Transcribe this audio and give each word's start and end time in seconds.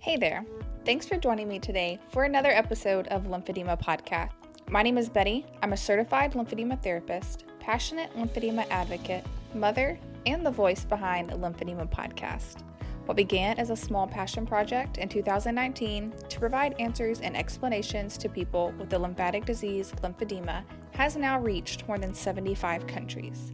Hey 0.00 0.16
there. 0.16 0.46
Thanks 0.86 1.04
for 1.04 1.18
joining 1.18 1.46
me 1.46 1.58
today 1.58 1.98
for 2.08 2.24
another 2.24 2.48
episode 2.48 3.06
of 3.08 3.24
Lymphedema 3.24 3.78
Podcast. 3.78 4.30
My 4.70 4.82
name 4.82 4.96
is 4.96 5.10
Betty. 5.10 5.44
I'm 5.62 5.74
a 5.74 5.76
certified 5.76 6.32
lymphedema 6.32 6.82
therapist, 6.82 7.44
passionate 7.60 8.10
lymphedema 8.16 8.66
advocate, 8.70 9.26
mother, 9.52 9.98
and 10.24 10.44
the 10.44 10.50
voice 10.50 10.86
behind 10.86 11.28
Lymphedema 11.28 11.86
Podcast. 11.90 12.62
What 13.04 13.18
began 13.18 13.58
as 13.58 13.68
a 13.68 13.76
small 13.76 14.06
passion 14.06 14.46
project 14.46 14.96
in 14.96 15.10
2019 15.10 16.14
to 16.30 16.40
provide 16.40 16.80
answers 16.80 17.20
and 17.20 17.36
explanations 17.36 18.16
to 18.16 18.30
people 18.30 18.72
with 18.78 18.88
the 18.88 18.98
lymphatic 18.98 19.44
disease 19.44 19.92
lymphedema 20.02 20.64
has 20.92 21.14
now 21.14 21.38
reached 21.38 21.86
more 21.86 21.98
than 21.98 22.14
75 22.14 22.86
countries. 22.86 23.52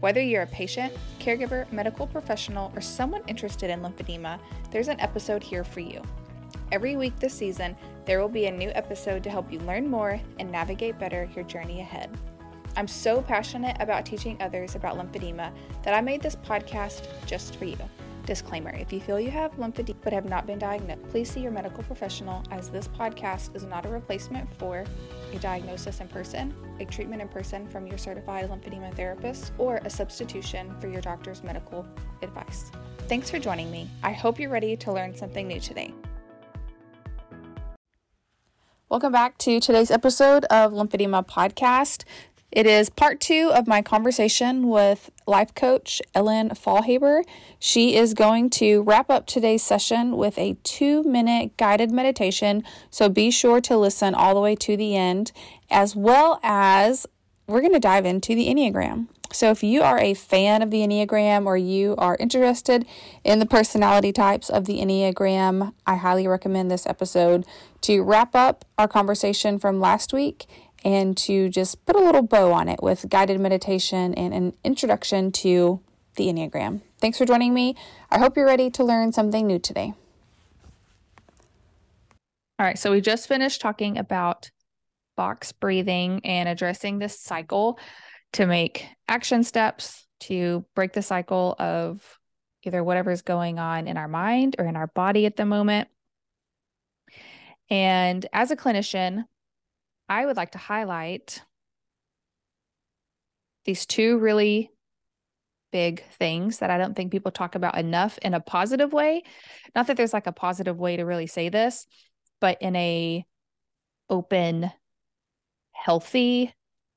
Whether 0.00 0.20
you're 0.20 0.42
a 0.42 0.46
patient, 0.46 0.92
caregiver, 1.18 1.70
medical 1.72 2.06
professional, 2.06 2.72
or 2.74 2.80
someone 2.80 3.22
interested 3.26 3.70
in 3.70 3.80
lymphedema, 3.80 4.38
there's 4.70 4.88
an 4.88 5.00
episode 5.00 5.42
here 5.42 5.64
for 5.64 5.80
you. 5.80 6.02
Every 6.72 6.96
week 6.96 7.18
this 7.18 7.34
season, 7.34 7.76
there 8.04 8.20
will 8.20 8.28
be 8.28 8.46
a 8.46 8.50
new 8.50 8.70
episode 8.70 9.22
to 9.24 9.30
help 9.30 9.52
you 9.52 9.60
learn 9.60 9.88
more 9.88 10.20
and 10.38 10.50
navigate 10.50 10.98
better 10.98 11.28
your 11.34 11.44
journey 11.44 11.80
ahead. 11.80 12.10
I'm 12.76 12.88
so 12.88 13.22
passionate 13.22 13.76
about 13.80 14.04
teaching 14.04 14.36
others 14.40 14.74
about 14.74 14.98
lymphedema 14.98 15.52
that 15.82 15.94
I 15.94 16.00
made 16.00 16.20
this 16.20 16.36
podcast 16.36 17.06
just 17.26 17.56
for 17.56 17.64
you. 17.64 17.78
Disclaimer 18.26 18.70
If 18.70 18.92
you 18.92 19.00
feel 19.00 19.20
you 19.20 19.30
have 19.30 19.52
lymphedema 19.52 19.96
but 20.02 20.12
have 20.12 20.24
not 20.24 20.46
been 20.46 20.58
diagnosed, 20.58 21.02
please 21.10 21.30
see 21.30 21.40
your 21.40 21.52
medical 21.52 21.82
professional 21.84 22.42
as 22.50 22.70
this 22.70 22.88
podcast 22.88 23.54
is 23.54 23.64
not 23.64 23.84
a 23.84 23.88
replacement 23.88 24.52
for 24.56 24.84
a 25.32 25.38
diagnosis 25.38 26.00
in 26.00 26.08
person, 26.08 26.54
a 26.80 26.86
treatment 26.86 27.20
in 27.20 27.28
person 27.28 27.68
from 27.68 27.86
your 27.86 27.98
certified 27.98 28.48
lymphedema 28.48 28.94
therapist, 28.94 29.52
or 29.58 29.80
a 29.84 29.90
substitution 29.90 30.74
for 30.80 30.88
your 30.88 31.02
doctor's 31.02 31.42
medical 31.42 31.86
advice. 32.22 32.70
Thanks 33.08 33.30
for 33.30 33.38
joining 33.38 33.70
me. 33.70 33.90
I 34.02 34.12
hope 34.12 34.40
you're 34.40 34.50
ready 34.50 34.76
to 34.78 34.92
learn 34.92 35.14
something 35.14 35.46
new 35.46 35.60
today. 35.60 35.92
Welcome 38.88 39.12
back 39.12 39.38
to 39.38 39.60
today's 39.60 39.90
episode 39.90 40.44
of 40.46 40.72
Lymphedema 40.72 41.26
Podcast. 41.26 42.04
It 42.54 42.66
is 42.66 42.88
part 42.88 43.20
two 43.20 43.50
of 43.52 43.66
my 43.66 43.82
conversation 43.82 44.68
with 44.68 45.10
life 45.26 45.56
coach 45.56 46.00
Ellen 46.14 46.50
Faulhaber. 46.50 47.24
She 47.58 47.96
is 47.96 48.14
going 48.14 48.48
to 48.50 48.82
wrap 48.82 49.10
up 49.10 49.26
today's 49.26 49.64
session 49.64 50.16
with 50.16 50.38
a 50.38 50.56
two 50.62 51.02
minute 51.02 51.56
guided 51.56 51.90
meditation. 51.90 52.62
So 52.90 53.08
be 53.08 53.32
sure 53.32 53.60
to 53.62 53.76
listen 53.76 54.14
all 54.14 54.34
the 54.34 54.40
way 54.40 54.54
to 54.54 54.76
the 54.76 54.94
end, 54.96 55.32
as 55.68 55.96
well 55.96 56.38
as 56.44 57.08
we're 57.48 57.60
going 57.60 57.72
to 57.72 57.80
dive 57.80 58.06
into 58.06 58.36
the 58.36 58.46
Enneagram. 58.46 59.08
So, 59.32 59.50
if 59.50 59.64
you 59.64 59.82
are 59.82 59.98
a 59.98 60.14
fan 60.14 60.62
of 60.62 60.70
the 60.70 60.78
Enneagram 60.78 61.44
or 61.46 61.56
you 61.56 61.96
are 61.98 62.16
interested 62.20 62.86
in 63.24 63.40
the 63.40 63.46
personality 63.46 64.12
types 64.12 64.48
of 64.48 64.66
the 64.66 64.78
Enneagram, 64.78 65.72
I 65.84 65.96
highly 65.96 66.28
recommend 66.28 66.70
this 66.70 66.86
episode 66.86 67.44
to 67.80 68.02
wrap 68.02 68.36
up 68.36 68.64
our 68.78 68.86
conversation 68.86 69.58
from 69.58 69.80
last 69.80 70.12
week 70.12 70.46
and 70.84 71.16
to 71.16 71.48
just 71.48 71.84
put 71.86 71.96
a 71.96 72.00
little 72.00 72.22
bow 72.22 72.52
on 72.52 72.68
it 72.68 72.82
with 72.82 73.08
guided 73.08 73.40
meditation 73.40 74.14
and 74.14 74.34
an 74.34 74.52
introduction 74.62 75.32
to 75.32 75.80
the 76.16 76.26
Enneagram. 76.26 76.82
Thanks 77.00 77.18
for 77.18 77.24
joining 77.24 77.54
me. 77.54 77.74
I 78.10 78.18
hope 78.18 78.36
you're 78.36 78.46
ready 78.46 78.70
to 78.70 78.84
learn 78.84 79.12
something 79.12 79.46
new 79.46 79.58
today. 79.58 79.94
All 82.58 82.66
right, 82.66 82.78
so 82.78 82.92
we 82.92 83.00
just 83.00 83.26
finished 83.26 83.60
talking 83.60 83.98
about 83.98 84.50
box 85.16 85.52
breathing 85.52 86.20
and 86.24 86.48
addressing 86.48 86.98
this 86.98 87.18
cycle 87.18 87.78
to 88.34 88.46
make 88.46 88.86
action 89.08 89.42
steps 89.42 90.06
to 90.20 90.64
break 90.74 90.92
the 90.92 91.02
cycle 91.02 91.56
of 91.58 92.18
either 92.62 92.82
whatever's 92.82 93.22
going 93.22 93.58
on 93.58 93.86
in 93.86 93.96
our 93.96 94.08
mind 94.08 94.56
or 94.58 94.66
in 94.66 94.76
our 94.76 94.86
body 94.88 95.26
at 95.26 95.36
the 95.36 95.44
moment. 95.44 95.88
And 97.70 98.24
as 98.32 98.50
a 98.50 98.56
clinician, 98.56 99.24
I 100.08 100.26
would 100.26 100.36
like 100.36 100.52
to 100.52 100.58
highlight 100.58 101.42
these 103.64 103.86
two 103.86 104.18
really 104.18 104.70
big 105.72 106.04
things 106.18 106.58
that 106.58 106.70
I 106.70 106.78
don't 106.78 106.94
think 106.94 107.10
people 107.10 107.32
talk 107.32 107.54
about 107.54 107.76
enough 107.76 108.18
in 108.18 108.34
a 108.34 108.40
positive 108.40 108.92
way. 108.92 109.22
Not 109.74 109.88
that 109.88 109.96
there's 109.96 110.12
like 110.12 110.26
a 110.26 110.32
positive 110.32 110.78
way 110.78 110.96
to 110.96 111.04
really 111.04 111.26
say 111.26 111.48
this, 111.48 111.86
but 112.40 112.60
in 112.60 112.76
a 112.76 113.24
open, 114.08 114.70
healthy, 115.72 116.54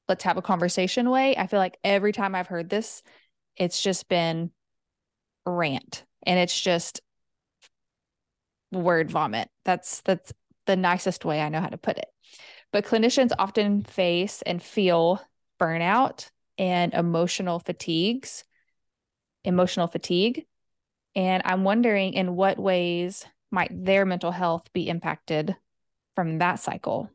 let's 0.08 0.24
have 0.26 0.38
a 0.38 0.42
conversation 0.42 1.10
way. 1.10 1.36
I 1.36 1.48
feel 1.48 1.60
like 1.60 1.78
every 1.84 2.12
time 2.12 2.36
I've 2.36 2.48
heard 2.48 2.70
this, 2.70 3.02
it's 3.56 3.82
just 3.82 4.08
been 4.08 4.52
rant 5.46 6.06
and 6.24 6.40
it's 6.40 6.60
just 6.60 7.02
word 8.72 9.10
vomit. 9.10 9.50
That's 9.66 10.02
that's 10.02 10.34
the 10.66 10.76
nicest 10.76 11.26
way 11.26 11.42
I 11.42 11.50
know 11.50 11.62
how 11.62 11.70
to 11.70 11.78
put 11.78 11.98
it. 11.98 12.10
But 12.72 12.86
clinicians 12.86 13.32
often 13.38 13.84
face 13.84 14.42
and 14.42 14.62
feel 14.62 15.22
burnout 15.60 16.30
and 16.58 16.94
emotional 16.94 17.60
fatigues, 17.60 18.44
emotional 19.44 19.88
fatigue. 19.88 20.46
And 21.16 21.42
I'm 21.46 21.64
wondering 21.64 22.14
in 22.14 22.36
what 22.36 22.60
ways 22.60 23.26
might 23.52 23.72
their 23.72 24.06
mental 24.06 24.32
health 24.32 24.72
be 24.74 24.90
impacted 24.90 25.56
from 26.16 26.40
that 26.40 26.60
cycle? 26.60 27.10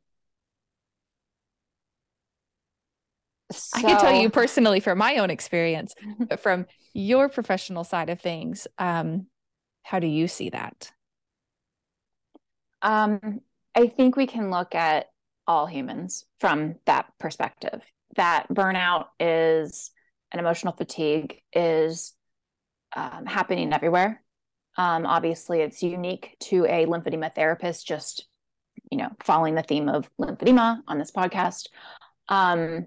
So, 3.50 3.78
I 3.78 3.82
can 3.82 3.98
tell 3.98 4.20
you 4.20 4.30
personally 4.30 4.80
from 4.80 4.98
my 4.98 5.16
own 5.16 5.30
experience, 5.30 5.94
but 6.28 6.40
from 6.40 6.66
your 6.94 7.28
professional 7.28 7.84
side 7.84 8.08
of 8.10 8.20
things, 8.20 8.66
um, 8.78 9.26
how 9.82 9.98
do 9.98 10.06
you 10.06 10.28
see 10.28 10.50
that? 10.50 10.92
Um, 12.80 13.40
I 13.74 13.86
think 13.88 14.16
we 14.16 14.26
can 14.26 14.50
look 14.50 14.74
at 14.74 15.11
all 15.46 15.66
humans 15.66 16.24
from 16.40 16.76
that 16.86 17.06
perspective. 17.18 17.82
That 18.16 18.48
burnout 18.48 19.06
is 19.18 19.90
an 20.32 20.38
emotional 20.38 20.72
fatigue 20.72 21.40
is 21.52 22.14
um, 22.94 23.26
happening 23.26 23.72
everywhere. 23.72 24.22
Um, 24.76 25.04
obviously, 25.06 25.60
it's 25.60 25.82
unique 25.82 26.36
to 26.40 26.64
a 26.64 26.86
lymphedema 26.86 27.34
therapist, 27.34 27.86
just 27.86 28.26
you 28.90 28.98
know, 28.98 29.10
following 29.22 29.54
the 29.54 29.62
theme 29.62 29.88
of 29.88 30.08
lymphedema 30.20 30.80
on 30.86 30.98
this 30.98 31.10
podcast. 31.10 31.68
Um, 32.28 32.86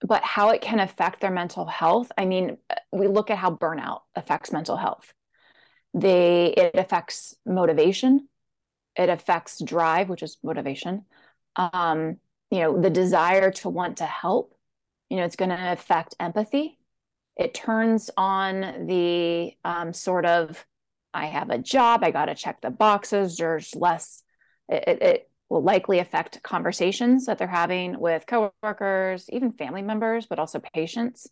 but 0.00 0.22
how 0.22 0.50
it 0.50 0.60
can 0.60 0.78
affect 0.78 1.20
their 1.20 1.30
mental 1.30 1.66
health. 1.66 2.12
I 2.16 2.24
mean, 2.24 2.58
we 2.92 3.08
look 3.08 3.30
at 3.30 3.38
how 3.38 3.50
burnout 3.50 4.00
affects 4.14 4.52
mental 4.52 4.76
health. 4.76 5.12
They 5.94 6.54
it 6.56 6.76
affects 6.76 7.34
motivation, 7.44 8.28
it 8.96 9.08
affects 9.08 9.62
drive, 9.62 10.08
which 10.08 10.22
is 10.22 10.38
motivation 10.42 11.04
um, 11.58 12.16
you 12.50 12.60
know, 12.60 12.80
the 12.80 12.88
desire 12.90 13.50
to 13.50 13.68
want 13.68 13.98
to 13.98 14.06
help. 14.06 14.54
You 15.10 15.18
know, 15.18 15.24
it's 15.24 15.36
going 15.36 15.50
to 15.50 15.72
affect 15.72 16.14
empathy. 16.18 16.78
It 17.36 17.54
turns 17.54 18.10
on 18.16 18.86
the 18.86 19.52
um, 19.64 19.92
sort 19.92 20.24
of, 20.24 20.64
I 21.12 21.26
have 21.26 21.50
a 21.50 21.58
job, 21.58 22.02
I 22.02 22.10
got 22.10 22.26
to 22.26 22.34
check 22.34 22.60
the 22.60 22.70
boxes. 22.70 23.36
There's 23.36 23.74
less, 23.74 24.22
it, 24.68 25.02
it 25.02 25.30
will 25.48 25.62
likely 25.62 25.98
affect 25.98 26.42
conversations 26.42 27.26
that 27.26 27.38
they're 27.38 27.46
having 27.46 27.98
with 27.98 28.26
coworkers, 28.26 29.28
even 29.30 29.52
family 29.52 29.82
members, 29.82 30.26
but 30.26 30.38
also 30.38 30.60
patients. 30.74 31.28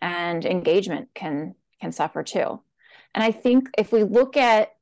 And 0.00 0.44
engagement 0.44 1.10
can 1.14 1.54
can 1.80 1.92
suffer 1.92 2.22
too. 2.22 2.60
And 3.14 3.22
I 3.22 3.30
think 3.30 3.68
if 3.76 3.92
we 3.92 4.04
look 4.04 4.36
at 4.36 4.72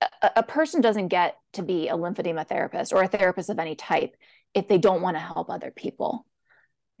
a, 0.00 0.30
a 0.36 0.42
person 0.42 0.80
doesn't 0.80 1.08
get 1.08 1.36
to 1.54 1.62
be 1.62 1.88
a 1.88 1.96
lymphedema 1.96 2.46
therapist 2.46 2.92
or 2.92 3.02
a 3.02 3.08
therapist 3.08 3.50
of 3.50 3.58
any 3.58 3.74
type 3.74 4.16
if 4.54 4.68
they 4.68 4.78
don't 4.78 5.02
want 5.02 5.16
to 5.16 5.20
help 5.20 5.50
other 5.50 5.70
people. 5.70 6.26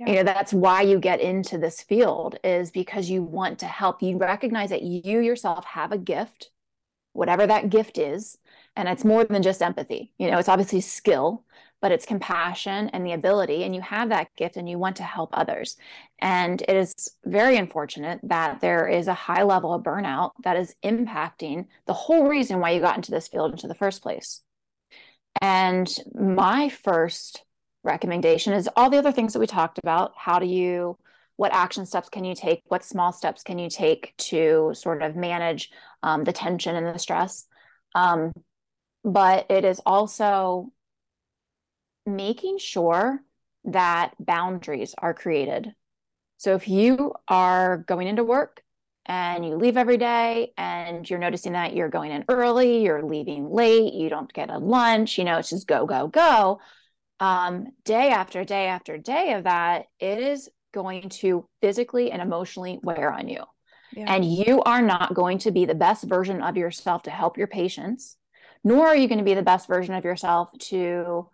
You 0.06 0.14
know 0.14 0.22
that's 0.22 0.54
why 0.54 0.80
you 0.80 0.98
get 0.98 1.20
into 1.20 1.58
this 1.58 1.82
field 1.82 2.38
is 2.42 2.70
because 2.70 3.10
you 3.10 3.22
want 3.22 3.58
to 3.58 3.66
help. 3.66 4.02
You 4.02 4.16
recognize 4.16 4.70
that 4.70 4.80
you 4.80 5.20
yourself 5.20 5.66
have 5.66 5.92
a 5.92 5.98
gift 5.98 6.50
whatever 7.12 7.46
that 7.46 7.70
gift 7.70 7.98
is 7.98 8.38
and 8.76 8.88
it's 8.88 9.04
more 9.04 9.24
than 9.24 9.42
just 9.42 9.62
empathy. 9.62 10.12
You 10.18 10.30
know 10.30 10.38
it's 10.38 10.48
obviously 10.48 10.80
skill 10.80 11.44
but 11.80 11.92
it's 11.92 12.06
compassion 12.06 12.90
and 12.90 13.06
the 13.06 13.12
ability 13.12 13.64
and 13.64 13.74
you 13.74 13.80
have 13.80 14.10
that 14.10 14.28
gift 14.36 14.56
and 14.56 14.68
you 14.68 14.78
want 14.78 14.96
to 14.96 15.02
help 15.02 15.30
others. 15.32 15.76
And 16.20 16.60
it 16.62 16.76
is 16.76 16.94
very 17.24 17.56
unfortunate 17.56 18.20
that 18.24 18.60
there 18.60 18.86
is 18.86 19.08
a 19.08 19.14
high 19.14 19.42
level 19.42 19.72
of 19.72 19.82
burnout 19.82 20.32
that 20.44 20.56
is 20.56 20.74
impacting 20.84 21.66
the 21.86 21.94
whole 21.94 22.28
reason 22.28 22.60
why 22.60 22.70
you 22.70 22.80
got 22.80 22.96
into 22.96 23.10
this 23.10 23.28
field 23.28 23.52
into 23.52 23.68
the 23.68 23.74
first 23.74 24.02
place. 24.02 24.42
And 25.40 25.88
my 26.14 26.68
first 26.68 27.44
recommendation 27.82 28.52
is 28.52 28.68
all 28.76 28.90
the 28.90 28.98
other 28.98 29.12
things 29.12 29.32
that 29.32 29.40
we 29.40 29.46
talked 29.46 29.78
about. 29.78 30.12
How 30.16 30.38
do 30.38 30.46
you 30.46 30.98
what 31.36 31.54
action 31.54 31.86
steps 31.86 32.10
can 32.10 32.26
you 32.26 32.34
take? 32.34 32.60
What 32.66 32.84
small 32.84 33.12
steps 33.14 33.42
can 33.42 33.58
you 33.58 33.70
take 33.70 34.14
to 34.18 34.72
sort 34.74 35.02
of 35.02 35.16
manage 35.16 35.70
um, 36.02 36.22
the 36.24 36.34
tension 36.34 36.76
and 36.76 36.94
the 36.94 36.98
stress? 36.98 37.46
Um, 37.94 38.34
but 39.04 39.46
it 39.50 39.64
is 39.64 39.80
also 39.86 40.70
making 42.16 42.58
sure 42.58 43.22
that 43.64 44.14
boundaries 44.18 44.94
are 44.98 45.14
created. 45.14 45.74
So 46.38 46.54
if 46.54 46.68
you 46.68 47.12
are 47.28 47.78
going 47.78 48.08
into 48.08 48.24
work 48.24 48.62
and 49.06 49.44
you 49.44 49.56
leave 49.56 49.76
every 49.76 49.98
day 49.98 50.52
and 50.56 51.08
you're 51.08 51.18
noticing 51.18 51.52
that 51.52 51.74
you're 51.74 51.88
going 51.88 52.12
in 52.12 52.24
early, 52.28 52.82
you're 52.82 53.02
leaving 53.02 53.50
late, 53.50 53.92
you 53.92 54.08
don't 54.08 54.32
get 54.32 54.50
a 54.50 54.58
lunch, 54.58 55.18
you 55.18 55.24
know, 55.24 55.38
it's 55.38 55.50
just 55.50 55.66
go, 55.66 55.86
go, 55.86 56.08
go. 56.08 56.60
Um, 57.18 57.66
day 57.84 58.08
after 58.08 58.44
day 58.44 58.66
after 58.68 58.96
day 58.96 59.34
of 59.34 59.44
that, 59.44 59.86
it 59.98 60.18
is 60.18 60.48
going 60.72 61.10
to 61.10 61.46
physically 61.60 62.10
and 62.10 62.22
emotionally 62.22 62.78
wear 62.82 63.12
on 63.12 63.28
you. 63.28 63.42
Yeah. 63.92 64.14
And 64.14 64.24
you 64.24 64.62
are 64.62 64.80
not 64.80 65.14
going 65.14 65.38
to 65.38 65.50
be 65.50 65.64
the 65.64 65.74
best 65.74 66.04
version 66.04 66.40
of 66.40 66.56
yourself 66.56 67.02
to 67.02 67.10
help 67.10 67.36
your 67.36 67.48
patients, 67.48 68.16
nor 68.64 68.86
are 68.86 68.96
you 68.96 69.08
going 69.08 69.18
to 69.18 69.24
be 69.24 69.34
the 69.34 69.42
best 69.42 69.66
version 69.66 69.94
of 69.94 70.04
yourself 70.04 70.48
to 70.58 71.28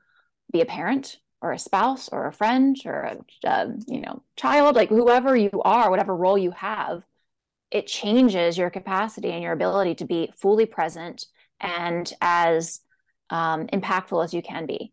be 0.53 0.61
a 0.61 0.67
parent 0.67 1.19
or 1.43 1.53
a 1.53 1.59
spouse 1.59 2.09
or 2.09 2.27
a 2.27 2.33
friend 2.33 2.77
or 2.85 3.01
a, 3.03 3.49
a 3.49 3.75
you 3.87 4.01
know 4.01 4.23
child 4.37 4.75
like 4.77 4.89
whoever 4.89 5.37
you 5.37 5.51
are 5.65 5.91
whatever 5.91 6.17
role 6.17 6.39
you 6.39 6.51
have 6.51 7.03
it 7.71 7.87
changes 7.87 8.57
your 8.57 8.71
capacity 8.71 9.31
and 9.31 9.43
your 9.43 9.53
ability 9.53 9.95
to 9.97 10.05
be 10.05 10.33
fully 10.37 10.67
present 10.67 11.27
and 11.61 12.13
as 12.21 12.81
um, 13.31 13.67
impactful 13.69 14.23
as 14.23 14.33
you 14.33 14.43
can 14.43 14.67
be. 14.67 14.93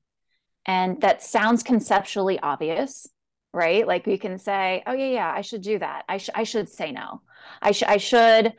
And 0.66 1.02
that 1.02 1.22
sounds 1.22 1.62
conceptually 1.62 2.40
obvious, 2.40 3.08
right? 3.54 3.86
Like 3.86 4.06
we 4.06 4.18
can 4.18 4.40
say, 4.40 4.82
"Oh 4.88 4.94
yeah, 4.94 5.10
yeah, 5.10 5.32
I 5.32 5.42
should 5.42 5.62
do 5.62 5.78
that. 5.80 6.06
I 6.08 6.18
should 6.18 6.36
I 6.36 6.44
should 6.44 6.70
say 6.70 6.92
no. 6.92 7.22
I 7.62 7.72
should 7.72 7.90
I 7.90 7.98
should 7.98 8.54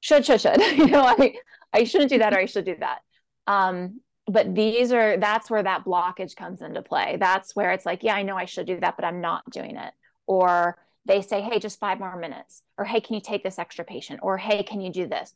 should 0.00 0.26
should 0.26 0.40
should. 0.40 0.60
you 0.76 0.86
know, 0.88 1.02
I 1.02 1.34
I 1.72 1.84
shouldn't 1.84 2.10
do 2.10 2.18
that 2.18 2.34
or 2.34 2.38
I 2.38 2.46
should 2.46 2.66
do 2.66 2.76
that." 2.80 3.00
Um, 3.46 4.00
but 4.32 4.54
these 4.54 4.92
are 4.92 5.16
that's 5.18 5.50
where 5.50 5.62
that 5.62 5.84
blockage 5.84 6.36
comes 6.36 6.62
into 6.62 6.82
play. 6.82 7.16
That's 7.20 7.54
where 7.54 7.72
it's 7.72 7.86
like, 7.86 8.02
"Yeah, 8.02 8.14
I 8.14 8.22
know 8.22 8.36
I 8.36 8.46
should 8.46 8.66
do 8.66 8.80
that, 8.80 8.96
but 8.96 9.04
I'm 9.04 9.20
not 9.20 9.48
doing 9.50 9.76
it." 9.76 9.92
Or 10.26 10.78
they 11.04 11.20
say, 11.22 11.40
hey, 11.40 11.58
just 11.58 11.80
five 11.80 11.98
more 11.98 12.16
minutes, 12.16 12.62
or 12.78 12.84
hey, 12.84 13.00
can 13.00 13.14
you 13.14 13.20
take 13.20 13.42
this 13.42 13.58
extra 13.58 13.84
patient, 13.84 14.20
or 14.22 14.38
hey, 14.38 14.62
can 14.62 14.80
you 14.80 14.92
do 14.92 15.06
this? 15.06 15.34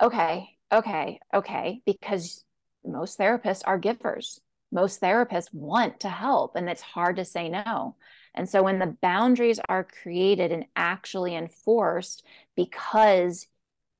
Okay, 0.00 0.56
okay, 0.72 1.20
okay, 1.34 1.82
because 1.86 2.44
most 2.84 3.18
therapists 3.18 3.62
are 3.66 3.78
givers. 3.78 4.40
Most 4.70 5.00
therapists 5.00 5.52
want 5.52 6.00
to 6.00 6.08
help, 6.08 6.54
and 6.56 6.68
it's 6.68 6.82
hard 6.82 7.16
to 7.16 7.24
say 7.24 7.48
no. 7.48 7.96
And 8.34 8.48
so 8.48 8.62
when 8.62 8.78
the 8.78 8.96
boundaries 9.02 9.58
are 9.68 9.84
created 10.02 10.52
and 10.52 10.66
actually 10.76 11.34
enforced 11.34 12.24
because 12.54 13.46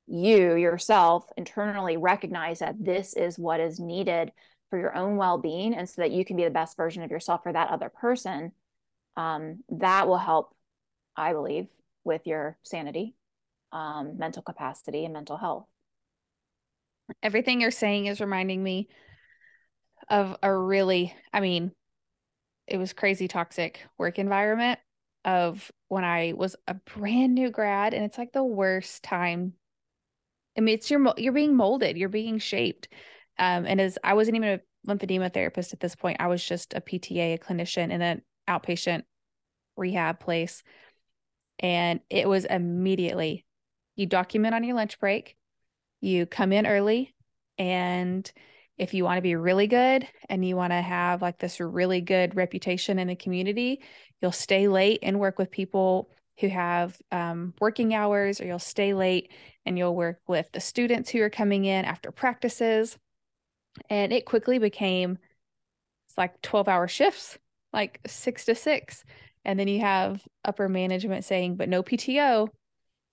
you 0.08 0.54
yourself 0.54 1.26
internally 1.36 1.96
recognize 1.96 2.60
that 2.60 2.82
this 2.82 3.14
is 3.14 3.38
what 3.38 3.60
is 3.60 3.78
needed 3.78 4.32
for 4.70 4.78
your 4.78 4.94
own 4.96 5.16
well-being 5.16 5.74
and 5.74 5.88
so 5.88 6.02
that 6.02 6.10
you 6.10 6.24
can 6.24 6.36
be 6.36 6.44
the 6.44 6.50
best 6.50 6.76
version 6.76 7.02
of 7.02 7.10
yourself 7.10 7.42
for 7.42 7.52
that 7.52 7.70
other 7.70 7.88
person 7.88 8.52
um, 9.16 9.62
that 9.70 10.06
will 10.08 10.18
help 10.18 10.54
I 11.18 11.32
believe, 11.32 11.66
with 12.04 12.26
your 12.26 12.56
sanity, 12.62 13.16
um, 13.72 14.16
mental 14.18 14.40
capacity, 14.40 15.04
and 15.04 15.12
mental 15.12 15.36
health. 15.36 15.66
Everything 17.22 17.60
you're 17.60 17.70
saying 17.72 18.06
is 18.06 18.20
reminding 18.20 18.62
me 18.62 18.88
of 20.08 20.36
a 20.42 20.54
really, 20.54 21.12
I 21.32 21.40
mean, 21.40 21.72
it 22.68 22.78
was 22.78 22.92
crazy 22.92 23.26
toxic 23.26 23.80
work 23.98 24.18
environment 24.18 24.78
of 25.24 25.72
when 25.88 26.04
I 26.04 26.34
was 26.36 26.54
a 26.68 26.74
brand 26.74 27.34
new 27.34 27.50
grad, 27.50 27.94
and 27.94 28.04
it's 28.04 28.16
like 28.16 28.32
the 28.32 28.44
worst 28.44 29.02
time. 29.02 29.54
I 30.58 30.60
mean, 30.60 30.74
it's 30.74 30.90
your 30.90 31.14
you're 31.16 31.32
being 31.32 31.56
molded, 31.56 31.96
you're 31.96 32.08
being 32.08 32.38
shaped. 32.38 32.88
Um, 33.38 33.64
and 33.64 33.80
as 33.80 33.96
I 34.02 34.14
wasn't 34.14 34.36
even 34.36 34.48
a 34.48 34.60
lymphedema 34.86 35.32
therapist 35.32 35.72
at 35.72 35.80
this 35.80 35.94
point, 35.94 36.16
I 36.20 36.26
was 36.26 36.44
just 36.44 36.74
a 36.74 36.80
PTA, 36.80 37.34
a 37.34 37.38
clinician 37.38 37.92
in 37.92 38.02
an 38.02 38.22
outpatient 38.48 39.04
rehab 39.76 40.18
place. 40.18 40.64
And 41.60 42.00
it 42.10 42.28
was 42.28 42.44
immediately 42.44 43.46
you 43.94 44.06
document 44.06 44.54
on 44.54 44.64
your 44.64 44.76
lunch 44.76 44.98
break, 44.98 45.36
you 46.00 46.26
come 46.26 46.52
in 46.52 46.66
early, 46.66 47.14
and 47.56 48.30
if 48.76 48.94
you 48.94 49.02
want 49.02 49.18
to 49.18 49.22
be 49.22 49.34
really 49.34 49.66
good 49.66 50.06
and 50.28 50.44
you 50.44 50.54
want 50.54 50.72
to 50.72 50.80
have 50.80 51.20
like 51.20 51.38
this 51.38 51.58
really 51.58 52.00
good 52.00 52.36
reputation 52.36 53.00
in 53.00 53.08
the 53.08 53.16
community, 53.16 53.80
you'll 54.20 54.30
stay 54.30 54.68
late 54.68 55.00
and 55.02 55.18
work 55.18 55.38
with 55.38 55.50
people 55.50 56.10
who 56.38 56.48
have 56.48 56.96
um, 57.10 57.54
working 57.60 57.94
hours, 57.94 58.40
or 58.40 58.46
you'll 58.46 58.58
stay 58.60 58.94
late 58.94 59.32
and 59.68 59.76
you'll 59.76 59.94
work 59.94 60.18
with 60.26 60.50
the 60.52 60.60
students 60.60 61.10
who 61.10 61.20
are 61.20 61.28
coming 61.28 61.66
in 61.66 61.84
after 61.84 62.10
practices. 62.10 62.96
And 63.90 64.14
it 64.14 64.24
quickly 64.24 64.58
became 64.58 65.18
it's 66.08 66.16
like 66.16 66.40
12 66.40 66.68
hour 66.68 66.88
shifts, 66.88 67.38
like 67.72 68.00
six 68.06 68.46
to 68.46 68.54
six. 68.54 69.04
And 69.44 69.60
then 69.60 69.68
you 69.68 69.80
have 69.80 70.22
upper 70.42 70.70
management 70.70 71.26
saying, 71.26 71.56
but 71.56 71.68
no 71.68 71.82
PTO. 71.82 72.48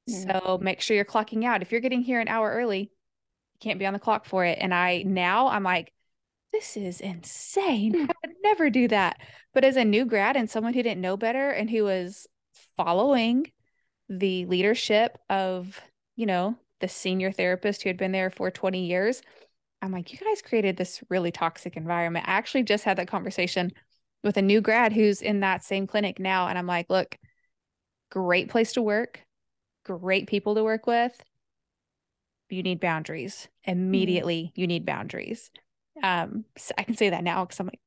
So 0.07 0.59
make 0.61 0.79
sure 0.79 0.95
you're 0.95 1.03
clocking 1.03 1.43
out. 1.43 1.61
If 1.61 1.71
you're 1.71 1.81
getting 1.81 2.01
here 2.01 2.21
an 2.21 2.27
hour 2.29 2.49
early, 2.49 2.79
you 2.79 3.59
can't 3.59 3.79
be 3.79 3.85
on 3.85 3.93
the 3.93 3.99
clock 3.99 4.25
for 4.25 4.45
it. 4.45 4.57
And 4.61 4.73
I 4.73 5.03
now 5.03 5.47
I'm 5.47 5.63
like, 5.63 5.91
this 6.53 6.77
is 6.77 7.01
insane. 7.01 7.93
Hmm. 7.93 8.03
I 8.03 8.27
would 8.27 8.35
never 8.43 8.69
do 8.69 8.87
that. 8.87 9.17
But 9.53 9.65
as 9.65 9.75
a 9.75 9.83
new 9.83 10.05
grad 10.05 10.37
and 10.37 10.49
someone 10.49 10.73
who 10.73 10.83
didn't 10.83 11.01
know 11.01 11.17
better 11.17 11.49
and 11.49 11.69
who 11.69 11.83
was 11.83 12.27
following 12.77 13.51
the 14.07 14.45
leadership 14.45 15.17
of, 15.29 15.81
you 16.15 16.25
know, 16.25 16.55
the 16.81 16.87
senior 16.87 17.31
therapist 17.31 17.83
who 17.83 17.89
had 17.89 17.97
been 17.97 18.11
there 18.11 18.29
for 18.29 18.51
20 18.51 18.85
years, 18.85 19.21
I'm 19.81 19.91
like, 19.91 20.11
you 20.11 20.19
guys 20.19 20.41
created 20.41 20.77
this 20.77 21.03
really 21.09 21.31
toxic 21.31 21.77
environment. 21.77 22.27
I 22.27 22.31
actually 22.31 22.63
just 22.63 22.83
had 22.83 22.97
that 22.97 23.07
conversation 23.07 23.71
with 24.23 24.37
a 24.37 24.41
new 24.41 24.61
grad 24.61 24.93
who's 24.93 25.21
in 25.21 25.41
that 25.41 25.63
same 25.63 25.87
clinic 25.87 26.19
now. 26.19 26.47
And 26.47 26.57
I'm 26.57 26.67
like, 26.67 26.89
look, 26.89 27.17
great 28.09 28.49
place 28.49 28.73
to 28.73 28.81
work, 28.81 29.21
great 29.83 30.27
people 30.27 30.55
to 30.55 30.63
work 30.63 30.87
with. 30.87 31.13
You 32.49 32.63
need 32.63 32.79
boundaries. 32.79 33.47
Immediately, 33.63 34.43
mm. 34.43 34.51
you 34.59 34.67
need 34.67 34.85
boundaries. 34.85 35.51
Um, 36.01 36.45
so 36.57 36.73
I 36.77 36.83
can 36.83 36.95
say 36.95 37.09
that 37.09 37.23
now 37.23 37.45
because 37.45 37.59
I'm 37.59 37.67
like 37.67 37.79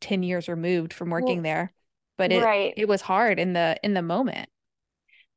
10 0.00 0.22
years 0.22 0.48
removed 0.48 0.92
from 0.92 1.10
working 1.10 1.38
well, 1.38 1.44
there. 1.44 1.72
But 2.18 2.32
it 2.32 2.42
right. 2.42 2.74
it 2.76 2.86
was 2.86 3.00
hard 3.00 3.38
in 3.40 3.52
the 3.52 3.76
in 3.82 3.94
the 3.94 4.02
moment. 4.02 4.48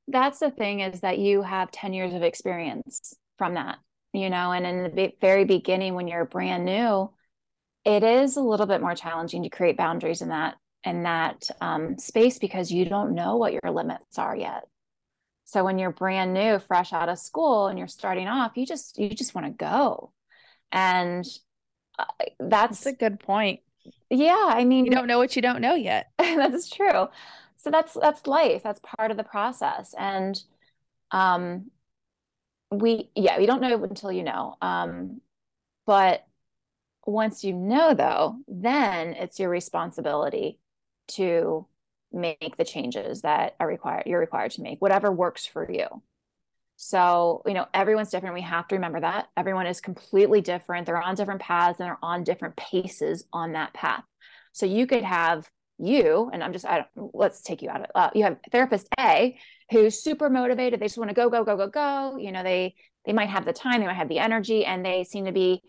That's 0.08 0.40
the 0.40 0.52
thing 0.52 0.82
is 0.82 1.02
that 1.02 1.18
you 1.18 1.42
have 1.42 1.72
10 1.72 1.94
years 1.94 2.14
of 2.14 2.22
experience 2.22 3.16
from 3.38 3.56
that, 3.56 3.80
you 4.14 4.30
know, 4.30 4.52
and 4.52 4.66
in 4.66 4.96
the 4.96 5.12
very 5.20 5.46
beginning 5.46 5.96
when 5.96 6.08
you're 6.08 6.26
brand 6.26 6.66
new, 6.66 7.12
it 7.86 8.04
is 8.04 8.38
a 8.38 8.42
little 8.42 8.66
bit 8.66 8.82
more 8.82 8.96
challenging 8.96 9.44
to 9.44 9.50
create 9.50 9.78
boundaries 9.78 10.22
in 10.22 10.30
that 10.30 10.56
in 10.84 11.04
that 11.04 11.50
um, 11.62 11.98
space 11.98 12.38
because 12.38 12.72
you 12.72 12.86
don't 12.86 13.16
know 13.16 13.38
what 13.38 13.54
your 13.54 13.72
limits 13.72 14.20
are 14.20 14.36
yet. 14.36 14.68
So 15.46 15.64
when 15.64 15.80
you're 15.80 15.92
brand 15.92 16.34
new 16.34 16.60
fresh 16.60 16.94
out 16.94 17.10
of 17.10 17.18
school 17.18 17.68
and 17.68 17.78
you're 17.80 17.88
starting 17.88 18.28
off 18.28 18.52
you 18.56 18.66
just 18.66 19.00
you 19.00 19.10
just 19.10 19.34
want 19.34 19.48
to 19.48 19.54
go. 19.54 20.12
And 20.72 21.26
uh, 21.98 22.06
that's, 22.40 22.84
that's 22.84 22.86
a 22.86 22.94
good 22.94 23.20
point. 23.20 23.62
Yeah 24.10 24.46
i 24.48 24.66
mean 24.66 24.86
you 24.86 24.92
don't 24.92 25.08
know 25.08 25.18
what 25.18 25.36
you 25.36 25.42
don't 25.42 25.62
know 25.62 25.76
yet. 25.76 26.12
that's 26.18 26.70
true 26.70 27.08
so 27.66 27.72
that's 27.72 27.96
that's 27.96 28.28
life. 28.28 28.62
That's 28.62 28.80
part 28.80 29.10
of 29.10 29.18
the 29.18 29.24
process. 29.24 29.96
And 29.98 30.40
um 31.10 31.72
we 32.70 33.10
yeah 33.16 33.40
we 33.40 33.48
don't 33.48 33.60
know 33.60 33.84
until 33.84 34.12
you 34.12 34.22
know. 34.22 34.56
Um 34.62 35.22
but 35.88 36.28
once 37.08 37.44
you 37.44 37.54
know 37.54 37.96
though 37.96 38.36
then 38.48 39.14
it's 39.16 39.40
your 39.40 39.50
responsibility 39.50 40.60
to 41.08 41.66
make 42.14 42.56
the 42.56 42.66
changes 42.66 43.24
that 43.24 43.56
are 43.60 43.68
required 43.68 44.04
you're 44.06 44.20
required 44.20 44.52
to 44.52 44.62
make 44.62 44.80
whatever 44.80 45.12
works 45.12 45.48
for 45.48 45.70
you. 45.72 45.88
So 46.76 47.42
you 47.48 47.56
know 47.56 47.66
everyone's 47.74 48.12
different. 48.12 48.36
We 48.36 48.42
have 48.42 48.68
to 48.68 48.76
remember 48.76 49.00
that. 49.00 49.30
Everyone 49.36 49.66
is 49.66 49.82
completely 49.82 50.42
different. 50.42 50.86
They're 50.86 51.02
on 51.02 51.16
different 51.16 51.42
paths 51.42 51.80
and 51.80 51.88
they're 51.88 51.98
on 52.04 52.24
different 52.24 52.58
paces 52.58 53.26
on 53.34 53.54
that 53.54 53.74
path. 53.74 54.04
So 54.52 54.68
you 54.68 54.86
could 54.86 55.04
have 55.04 55.50
you 55.78 56.30
and 56.32 56.42
i'm 56.42 56.54
just 56.54 56.66
i 56.66 56.86
don't 56.96 57.14
let's 57.14 57.42
take 57.42 57.62
you 57.62 57.70
out 57.70 57.82
of 57.82 57.88
uh, 57.96 58.10
you 58.14 58.24
have 58.24 58.38
therapist 58.52 58.88
a 59.00 59.38
who's 59.72 60.02
super 60.02 60.30
motivated. 60.30 60.80
They 60.80 60.86
just 60.86 60.98
want 60.98 61.10
to 61.10 61.16
go 61.16 61.30
go 61.30 61.44
go 61.44 61.58
go 61.58 61.68
go. 61.68 62.18
You 62.18 62.32
know 62.32 62.44
they 62.44 62.76
they 63.06 63.14
might 63.14 63.30
have 63.30 63.46
the 63.46 63.54
time 63.54 63.80
they 63.80 63.88
might 63.88 63.96
have 63.96 64.10
the 64.10 64.20
energy 64.20 64.66
and 64.66 64.86
they 64.86 65.04
seem 65.04 65.26
to 65.26 65.32
be 65.32 65.62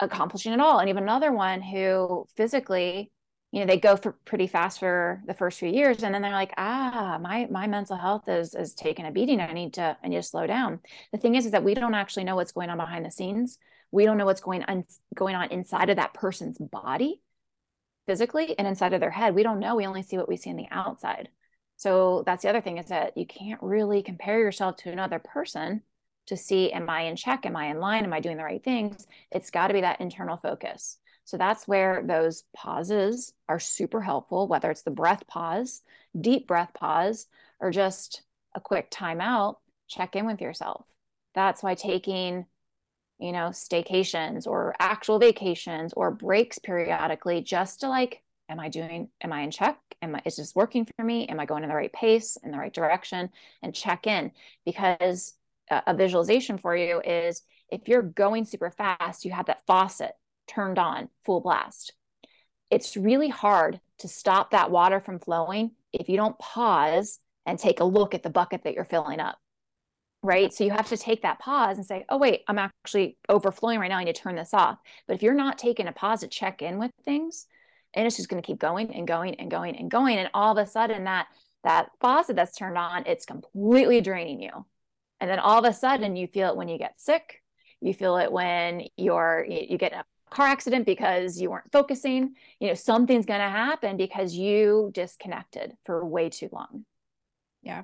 accomplishing 0.00 0.52
it 0.52 0.60
all. 0.60 0.80
And 0.80 0.88
even 0.88 1.02
another 1.02 1.32
one 1.32 1.62
who 1.62 2.26
physically 2.36 3.10
you 3.52 3.60
know 3.60 3.66
they 3.66 3.78
go 3.78 3.96
for 3.96 4.12
pretty 4.24 4.48
fast 4.48 4.80
for 4.80 5.22
the 5.26 5.34
first 5.34 5.60
few 5.60 5.68
years 5.68 6.02
and 6.02 6.12
then 6.12 6.22
they're 6.22 6.32
like 6.32 6.52
ah 6.56 7.18
my 7.20 7.46
my 7.50 7.66
mental 7.68 7.96
health 7.96 8.28
is 8.28 8.54
is 8.54 8.74
taking 8.74 9.06
a 9.06 9.12
beating. 9.12 9.40
I 9.40 9.52
need 9.52 9.74
to 9.74 9.96
i 10.02 10.08
need 10.08 10.16
to 10.16 10.22
slow 10.22 10.46
down. 10.46 10.80
The 11.12 11.18
thing 11.18 11.36
is 11.36 11.46
is 11.46 11.52
that 11.52 11.64
we 11.64 11.74
don't 11.74 11.94
actually 11.94 12.24
know 12.24 12.36
what's 12.36 12.52
going 12.52 12.70
on 12.70 12.78
behind 12.78 13.04
the 13.04 13.10
scenes. 13.10 13.58
We 13.92 14.04
don't 14.04 14.18
know 14.18 14.24
what's 14.24 14.40
going 14.40 14.64
on 14.64 14.84
going 15.14 15.36
on 15.36 15.50
inside 15.52 15.90
of 15.90 15.96
that 15.96 16.14
person's 16.14 16.58
body 16.58 17.20
physically 18.06 18.58
and 18.58 18.66
inside 18.66 18.92
of 18.92 19.00
their 19.00 19.10
head 19.10 19.34
we 19.34 19.42
don't 19.42 19.60
know 19.60 19.76
we 19.76 19.86
only 19.86 20.02
see 20.02 20.16
what 20.16 20.28
we 20.28 20.36
see 20.36 20.50
on 20.50 20.56
the 20.56 20.68
outside 20.70 21.28
so 21.76 22.22
that's 22.26 22.42
the 22.42 22.48
other 22.48 22.60
thing 22.60 22.78
is 22.78 22.86
that 22.86 23.16
you 23.16 23.26
can't 23.26 23.62
really 23.62 24.02
compare 24.02 24.38
yourself 24.38 24.76
to 24.76 24.92
another 24.92 25.18
person 25.18 25.82
to 26.26 26.36
see 26.36 26.72
am 26.72 26.88
I 26.88 27.02
in 27.02 27.16
check? 27.16 27.46
Am 27.46 27.56
I 27.56 27.66
in 27.66 27.80
line? 27.80 28.04
Am 28.04 28.12
I 28.12 28.20
doing 28.20 28.36
the 28.36 28.44
right 28.44 28.62
things? 28.62 29.06
It's 29.30 29.50
got 29.50 29.68
to 29.68 29.74
be 29.74 29.82
that 29.82 30.00
internal 30.00 30.36
focus. 30.36 30.98
So 31.24 31.36
that's 31.36 31.66
where 31.66 32.02
those 32.06 32.44
pauses 32.54 33.32
are 33.48 33.58
super 33.58 34.00
helpful, 34.00 34.46
whether 34.46 34.70
it's 34.70 34.82
the 34.82 34.90
breath 34.90 35.26
pause, 35.26 35.82
deep 36.18 36.46
breath 36.46 36.72
pause, 36.74 37.26
or 37.60 37.70
just 37.70 38.22
a 38.54 38.60
quick 38.60 38.90
timeout. 38.90 39.56
check 39.88 40.16
in 40.16 40.26
with 40.26 40.40
yourself. 40.40 40.84
That's 41.34 41.62
why 41.62 41.74
taking, 41.74 42.46
you 43.18 43.32
know, 43.32 43.48
staycations 43.48 44.46
or 44.46 44.74
actual 44.78 45.18
vacations 45.18 45.92
or 45.94 46.10
breaks 46.10 46.58
periodically 46.58 47.42
just 47.42 47.80
to 47.80 47.88
like, 47.88 48.22
am 48.48 48.60
I 48.60 48.68
doing, 48.68 49.08
am 49.22 49.32
I 49.32 49.42
in 49.42 49.50
check? 49.50 49.78
Am 50.02 50.16
I, 50.16 50.22
is 50.24 50.36
this 50.36 50.54
working 50.54 50.84
for 50.84 51.04
me? 51.04 51.26
Am 51.26 51.40
I 51.40 51.46
going 51.46 51.62
in 51.62 51.68
the 51.68 51.74
right 51.74 51.92
pace, 51.92 52.36
in 52.42 52.50
the 52.50 52.58
right 52.58 52.72
direction? 52.72 53.30
And 53.62 53.74
check 53.74 54.06
in 54.06 54.32
because 54.66 55.34
a 55.70 55.94
visualization 55.94 56.58
for 56.58 56.76
you 56.76 57.00
is 57.00 57.42
if 57.70 57.88
you're 57.88 58.02
going 58.02 58.44
super 58.44 58.70
fast, 58.70 59.24
you 59.24 59.32
have 59.32 59.46
that 59.46 59.64
faucet 59.66 60.12
turned 60.46 60.78
on 60.78 61.08
full 61.24 61.40
blast. 61.40 61.94
It's 62.70 62.96
really 62.96 63.30
hard 63.30 63.80
to 63.98 64.08
stop 64.08 64.50
that 64.50 64.70
water 64.70 65.00
from 65.00 65.20
flowing 65.20 65.70
if 65.92 66.08
you 66.08 66.16
don't 66.16 66.38
pause 66.38 67.20
and 67.46 67.58
take 67.58 67.80
a 67.80 67.84
look 67.84 68.14
at 68.14 68.22
the 68.22 68.30
bucket 68.30 68.64
that 68.64 68.74
you're 68.74 68.84
filling 68.84 69.20
up. 69.20 69.38
Right. 70.24 70.54
So 70.54 70.64
you 70.64 70.70
have 70.70 70.88
to 70.88 70.96
take 70.96 71.20
that 71.20 71.38
pause 71.38 71.76
and 71.76 71.84
say, 71.86 72.06
oh, 72.08 72.16
wait, 72.16 72.44
I'm 72.48 72.58
actually 72.58 73.18
overflowing 73.28 73.78
right 73.78 73.88
now. 73.88 73.98
I 73.98 74.04
need 74.04 74.14
to 74.14 74.22
turn 74.22 74.36
this 74.36 74.54
off. 74.54 74.78
But 75.06 75.16
if 75.16 75.22
you're 75.22 75.34
not 75.34 75.58
taking 75.58 75.86
a 75.86 75.92
pause 75.92 76.20
to 76.20 76.28
check 76.28 76.62
in 76.62 76.78
with 76.78 76.90
things, 77.04 77.46
and 77.92 78.06
it's 78.06 78.16
just 78.16 78.30
going 78.30 78.42
to 78.42 78.46
keep 78.46 78.58
going 78.58 78.94
and 78.94 79.06
going 79.06 79.34
and 79.34 79.50
going 79.50 79.76
and 79.76 79.90
going. 79.90 80.16
And 80.16 80.30
all 80.32 80.56
of 80.56 80.66
a 80.66 80.68
sudden 80.68 81.04
that 81.04 81.26
that 81.62 81.90
faucet 82.00 82.36
that's 82.36 82.56
turned 82.56 82.78
on, 82.78 83.04
it's 83.04 83.26
completely 83.26 84.00
draining 84.00 84.40
you. 84.40 84.64
And 85.20 85.28
then 85.28 85.40
all 85.40 85.58
of 85.58 85.70
a 85.70 85.76
sudden 85.76 86.16
you 86.16 86.26
feel 86.26 86.48
it 86.48 86.56
when 86.56 86.68
you 86.68 86.78
get 86.78 86.98
sick. 86.98 87.42
You 87.82 87.92
feel 87.92 88.16
it 88.16 88.32
when 88.32 88.84
you're 88.96 89.44
you 89.46 89.76
get 89.76 89.92
in 89.92 89.98
a 89.98 90.04
car 90.30 90.46
accident 90.46 90.86
because 90.86 91.38
you 91.38 91.50
weren't 91.50 91.70
focusing. 91.70 92.34
You 92.60 92.68
know, 92.68 92.74
something's 92.74 93.26
going 93.26 93.40
to 93.40 93.50
happen 93.50 93.98
because 93.98 94.34
you 94.34 94.90
disconnected 94.94 95.74
for 95.84 96.02
way 96.02 96.30
too 96.30 96.48
long. 96.50 96.86
Yeah. 97.62 97.82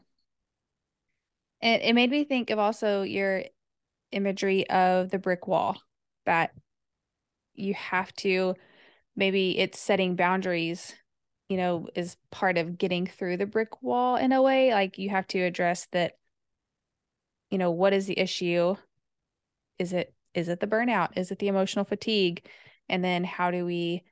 It 1.63 1.83
it 1.83 1.95
made 1.95 2.11
me 2.11 2.25
think 2.25 2.51
of 2.51 2.59
also 2.59 3.03
your 3.03 3.45
imagery 4.13 4.69
of 4.69 5.11
the 5.11 5.19
brick 5.19 5.47
wall 5.47 5.81
that 6.27 6.53
you 7.55 7.75
have 7.75 8.13
to 8.15 8.55
maybe 9.17 9.59
it's 9.59 9.79
setting 9.79 10.17
boundaries 10.17 10.95
you 11.49 11.57
know 11.57 11.89
is 11.95 12.17
part 12.31 12.59
of 12.59 12.79
getting 12.79 13.07
through 13.07 13.37
the 13.37 13.47
brick 13.47 13.83
wall 13.83 14.17
in 14.17 14.33
a 14.33 14.43
way. 14.43 14.73
Like 14.73 14.99
you 14.99 15.11
have 15.11 15.27
to 15.29 15.41
address 15.41 15.87
that 15.93 16.13
you 17.51 17.59
know 17.59 17.71
what 17.71 17.93
is 17.93 18.07
the 18.07 18.19
issue? 18.19 18.77
Is 19.79 19.93
it 19.93 20.15
is 20.35 20.49
it 20.49 20.61
the 20.61 20.67
burnout? 20.67 21.19
Is 21.19 21.31
it 21.31 21.39
the 21.41 21.49
emotional 21.49 21.85
fatigue? 21.85 22.47
And 22.89 23.05
then 23.05 23.25
how 23.25 23.51
do 23.51 23.65
we 23.65 24.05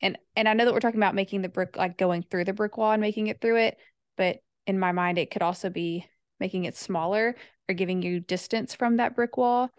and 0.00 0.18
and 0.36 0.48
i 0.48 0.52
know 0.52 0.64
that 0.64 0.74
we're 0.74 0.80
talking 0.80 1.00
about 1.00 1.14
making 1.14 1.42
the 1.42 1.48
brick 1.48 1.76
like 1.76 1.96
going 1.96 2.22
through 2.22 2.44
the 2.44 2.52
brick 2.52 2.76
wall 2.76 2.92
and 2.92 3.00
making 3.00 3.28
it 3.28 3.40
through 3.40 3.56
it 3.56 3.78
but 4.16 4.38
in 4.66 4.78
my 4.78 4.92
mind 4.92 5.18
it 5.18 5.30
could 5.30 5.42
also 5.42 5.70
be 5.70 6.06
making 6.44 6.64
it 6.64 6.76
smaller 6.76 7.34
or 7.68 7.74
giving 7.74 8.02
you 8.02 8.20
distance 8.20 8.74
from 8.74 8.96
that 8.96 9.16
brick 9.16 9.36
wall 9.36 9.70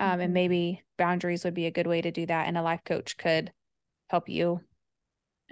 um, 0.00 0.10
mm-hmm. 0.10 0.20
and 0.22 0.34
maybe 0.34 0.82
boundaries 0.98 1.44
would 1.44 1.54
be 1.54 1.66
a 1.66 1.70
good 1.70 1.86
way 1.86 2.00
to 2.00 2.10
do 2.10 2.26
that 2.26 2.48
and 2.48 2.56
a 2.56 2.62
life 2.62 2.80
coach 2.84 3.16
could 3.16 3.52
help 4.08 4.28
you 4.28 4.60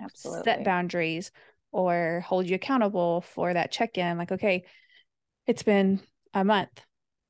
absolutely. 0.03 0.45
set 0.45 0.65
boundaries 0.65 1.31
or 1.73 2.25
hold 2.27 2.49
you 2.49 2.55
accountable 2.55 3.21
for 3.21 3.53
that 3.53 3.71
check-in 3.71 4.19
like 4.19 4.33
okay 4.33 4.65
it's 5.47 5.63
been 5.63 6.01
a 6.33 6.45
month. 6.45 6.81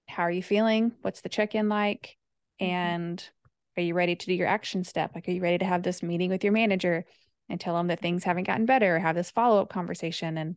How 0.09 0.25
are 0.25 0.31
you 0.31 0.43
feeling? 0.43 0.93
What's 1.03 1.21
the 1.21 1.29
check-in 1.29 1.69
like? 1.69 2.17
Mm-hmm. 2.63 2.71
and 2.71 3.31
are 3.77 3.83
you 3.83 3.95
ready 3.95 4.15
to 4.15 4.27
do 4.27 4.33
your 4.33 4.47
action 4.47 4.85
step? 4.85 5.11
Like 5.13 5.29
are 5.29 5.33
you 5.33 5.41
ready 5.41 5.59
to 5.59 5.65
have 5.65 5.83
this 5.83 6.05
meeting 6.05 6.31
with 6.31 6.45
your 6.45 6.53
manager 6.53 7.05
and 7.49 7.61
tell 7.61 7.75
them 7.75 7.89
that 7.89 8.01
things 8.01 8.23
haven't 8.23 8.47
gotten 8.47 8.65
better 8.65 8.95
or 8.95 9.01
have 9.01 9.17
this 9.17 9.33
follow-up 9.33 9.71
conversation? 9.71 10.39
And 10.39 10.57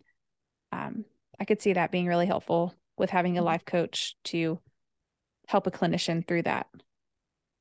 um, 0.71 1.05
i 1.39 1.45
could 1.45 1.61
see 1.61 1.73
that 1.73 1.91
being 1.91 2.07
really 2.07 2.25
helpful 2.25 2.73
with 2.97 3.09
having 3.09 3.37
a 3.37 3.39
mm-hmm. 3.39 3.45
life 3.45 3.65
coach 3.65 4.15
to 4.25 4.59
help 5.47 5.67
a 5.67 5.71
clinician 5.71 6.27
through 6.27 6.43
that. 6.43 6.67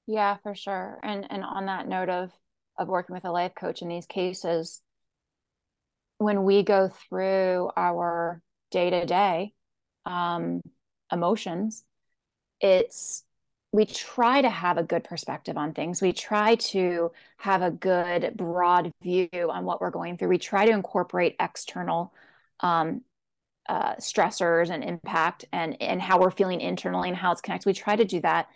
Yeah 0.06 0.36
for 0.42 0.54
sure. 0.54 0.98
And 1.02 1.26
and 1.30 1.44
on 1.44 1.66
that 1.66 1.88
note 1.88 2.08
of 2.08 2.32
of 2.78 2.88
working 2.88 3.14
with 3.14 3.24
a 3.24 3.30
life 3.30 3.54
coach 3.54 3.82
in 3.82 3.88
these 3.88 4.06
cases 4.06 4.82
when 6.18 6.44
we 6.44 6.62
go 6.62 6.88
through 6.88 7.70
our 7.76 8.40
day 8.70 8.90
to 8.90 9.06
day 9.06 9.52
emotions 11.12 11.84
it's 12.60 13.22
we 13.72 13.84
try 13.84 14.40
to 14.40 14.48
have 14.48 14.78
a 14.78 14.82
good 14.82 15.04
perspective 15.04 15.58
on 15.58 15.74
things. 15.74 16.00
We 16.00 16.14
try 16.14 16.54
to 16.54 17.12
have 17.36 17.60
a 17.60 17.70
good 17.70 18.34
broad 18.34 18.90
view 19.02 19.28
on 19.34 19.64
what 19.66 19.82
we're 19.82 19.90
going 19.90 20.16
through. 20.16 20.28
We 20.28 20.38
try 20.38 20.64
to 20.64 20.72
incorporate 20.72 21.36
external 21.38 22.14
um, 22.60 23.02
uh, 23.68 23.94
stressors 23.96 24.70
and 24.70 24.84
impact 24.84 25.44
and 25.52 25.80
and 25.82 26.00
how 26.00 26.20
we're 26.20 26.30
feeling 26.30 26.60
internally 26.60 27.08
and 27.08 27.16
how 27.16 27.32
it's 27.32 27.40
connected. 27.40 27.68
We 27.68 27.74
try 27.74 27.96
to 27.96 28.04
do 28.04 28.20
that 28.20 28.48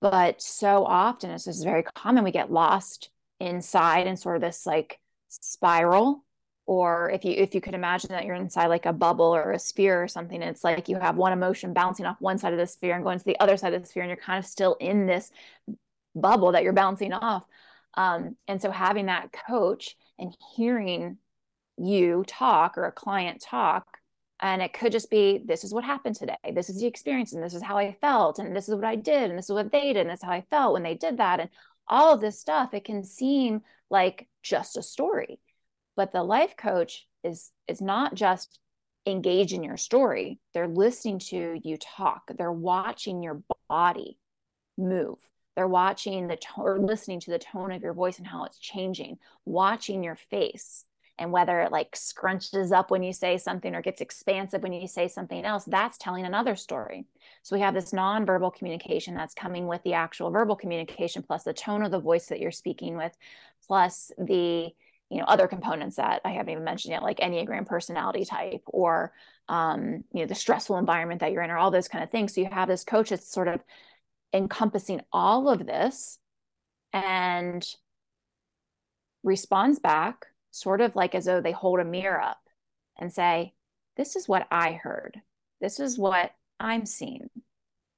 but 0.00 0.40
so 0.40 0.84
often 0.84 1.30
it's 1.30 1.44
just 1.44 1.64
very 1.64 1.82
common 1.82 2.24
we 2.24 2.30
get 2.30 2.52
lost 2.52 3.10
inside 3.40 4.06
in 4.06 4.16
sort 4.16 4.36
of 4.36 4.42
this 4.42 4.66
like 4.66 5.00
spiral. 5.28 6.24
Or 6.66 7.10
if 7.10 7.24
you 7.24 7.32
if 7.32 7.54
you 7.54 7.60
could 7.62 7.74
imagine 7.74 8.10
that 8.10 8.24
you're 8.26 8.34
inside 8.34 8.66
like 8.66 8.86
a 8.86 8.92
bubble 8.92 9.34
or 9.34 9.52
a 9.52 9.58
sphere 9.58 10.02
or 10.02 10.08
something 10.08 10.42
it's 10.42 10.62
like 10.62 10.88
you 10.88 10.98
have 10.98 11.16
one 11.16 11.32
emotion 11.32 11.72
bouncing 11.72 12.04
off 12.04 12.20
one 12.20 12.36
side 12.36 12.52
of 12.52 12.58
the 12.58 12.66
sphere 12.66 12.94
and 12.94 13.02
going 13.04 13.18
to 13.18 13.24
the 13.24 13.40
other 13.40 13.56
side 13.56 13.72
of 13.72 13.80
the 13.82 13.88
sphere 13.88 14.02
and 14.02 14.10
you're 14.10 14.18
kind 14.18 14.38
of 14.38 14.44
still 14.44 14.74
in 14.78 15.06
this 15.06 15.30
bubble 16.14 16.52
that 16.52 16.62
you're 16.62 16.72
bouncing 16.74 17.12
off. 17.12 17.44
Um, 17.94 18.36
and 18.46 18.60
so 18.60 18.70
having 18.70 19.06
that 19.06 19.32
coach 19.32 19.96
and 20.18 20.36
hearing 20.54 21.18
you 21.78 22.24
talk 22.26 22.76
or 22.76 22.84
a 22.84 22.92
client 22.92 23.40
talk 23.40 23.97
and 24.40 24.62
it 24.62 24.72
could 24.72 24.92
just 24.92 25.10
be 25.10 25.42
this 25.44 25.64
is 25.64 25.74
what 25.74 25.84
happened 25.84 26.16
today. 26.16 26.36
This 26.52 26.70
is 26.70 26.80
the 26.80 26.86
experience 26.86 27.32
and 27.32 27.42
this 27.42 27.54
is 27.54 27.62
how 27.62 27.76
i 27.78 27.96
felt 28.00 28.38
and 28.38 28.54
this 28.54 28.68
is 28.68 28.74
what 28.74 28.84
i 28.84 28.96
did 28.96 29.30
and 29.30 29.38
this 29.38 29.46
is 29.46 29.54
what 29.54 29.72
they 29.72 29.92
did 29.92 29.98
and 30.02 30.10
this 30.10 30.20
is 30.20 30.24
how 30.24 30.32
i 30.32 30.44
felt 30.50 30.72
when 30.72 30.82
they 30.82 30.94
did 30.94 31.18
that 31.18 31.40
and 31.40 31.50
all 31.88 32.12
of 32.12 32.20
this 32.20 32.38
stuff 32.40 32.74
it 32.74 32.84
can 32.84 33.02
seem 33.04 33.62
like 33.90 34.28
just 34.42 34.76
a 34.76 34.82
story. 34.82 35.40
But 35.96 36.12
the 36.12 36.22
life 36.22 36.56
coach 36.56 37.06
is 37.24 37.50
is 37.66 37.80
not 37.80 38.14
just 38.14 38.58
engage 39.06 39.52
in 39.52 39.64
your 39.64 39.76
story. 39.76 40.38
They're 40.54 40.68
listening 40.68 41.18
to 41.30 41.58
you 41.62 41.76
talk. 41.76 42.30
They're 42.36 42.52
watching 42.52 43.22
your 43.22 43.42
body 43.68 44.18
move. 44.76 45.18
They're 45.56 45.66
watching 45.66 46.28
the 46.28 46.36
tone 46.36 46.64
or 46.66 46.78
listening 46.78 47.20
to 47.20 47.30
the 47.32 47.38
tone 47.38 47.72
of 47.72 47.82
your 47.82 47.94
voice 47.94 48.18
and 48.18 48.26
how 48.26 48.44
it's 48.44 48.58
changing 48.58 49.18
watching 49.44 50.04
your 50.04 50.14
face 50.14 50.84
and 51.18 51.32
whether 51.32 51.60
it 51.60 51.72
like 51.72 51.92
scrunches 51.92 52.72
up 52.72 52.90
when 52.90 53.02
you 53.02 53.12
say 53.12 53.38
something 53.38 53.74
or 53.74 53.82
gets 53.82 54.00
expansive 54.00 54.62
when 54.62 54.72
you 54.72 54.88
say 54.88 55.08
something 55.08 55.44
else 55.44 55.64
that's 55.64 55.98
telling 55.98 56.24
another 56.24 56.56
story 56.56 57.04
so 57.42 57.56
we 57.56 57.62
have 57.62 57.74
this 57.74 57.92
nonverbal 57.92 58.54
communication 58.54 59.14
that's 59.14 59.34
coming 59.34 59.66
with 59.66 59.82
the 59.82 59.94
actual 59.94 60.30
verbal 60.30 60.56
communication, 60.56 61.22
plus 61.22 61.44
the 61.44 61.52
tone 61.52 61.82
of 61.82 61.90
the 61.90 62.00
voice 62.00 62.26
that 62.26 62.40
you're 62.40 62.50
speaking 62.50 62.96
with, 62.96 63.16
plus 63.66 64.12
the 64.18 64.68
you 65.10 65.18
know 65.18 65.24
other 65.24 65.48
components 65.48 65.96
that 65.96 66.20
I 66.24 66.30
haven't 66.30 66.52
even 66.52 66.64
mentioned 66.64 66.92
yet, 66.92 67.02
like 67.02 67.18
Enneagram 67.20 67.66
personality 67.66 68.24
type 68.24 68.62
or 68.66 69.12
um, 69.48 70.04
you 70.12 70.20
know 70.20 70.26
the 70.26 70.34
stressful 70.34 70.76
environment 70.76 71.20
that 71.20 71.32
you're 71.32 71.42
in, 71.42 71.50
or 71.50 71.58
all 71.58 71.70
those 71.70 71.88
kind 71.88 72.04
of 72.04 72.10
things. 72.10 72.34
So 72.34 72.42
you 72.42 72.48
have 72.50 72.68
this 72.68 72.84
coach 72.84 73.10
that's 73.10 73.30
sort 73.32 73.48
of 73.48 73.60
encompassing 74.32 75.00
all 75.10 75.48
of 75.48 75.66
this 75.66 76.18
and 76.92 77.66
responds 79.22 79.78
back 79.78 80.26
sort 80.50 80.80
of 80.80 80.96
like 80.96 81.14
as 81.14 81.24
though 81.26 81.40
they 81.40 81.52
hold 81.52 81.80
a 81.80 81.84
mirror 81.84 82.20
up 82.20 82.40
and 82.98 83.12
say, 83.12 83.54
This 83.96 84.16
is 84.16 84.28
what 84.28 84.46
I 84.50 84.72
heard. 84.72 85.20
This 85.60 85.80
is 85.80 85.98
what 85.98 86.32
I'm 86.60 86.86
seeing. 86.86 87.30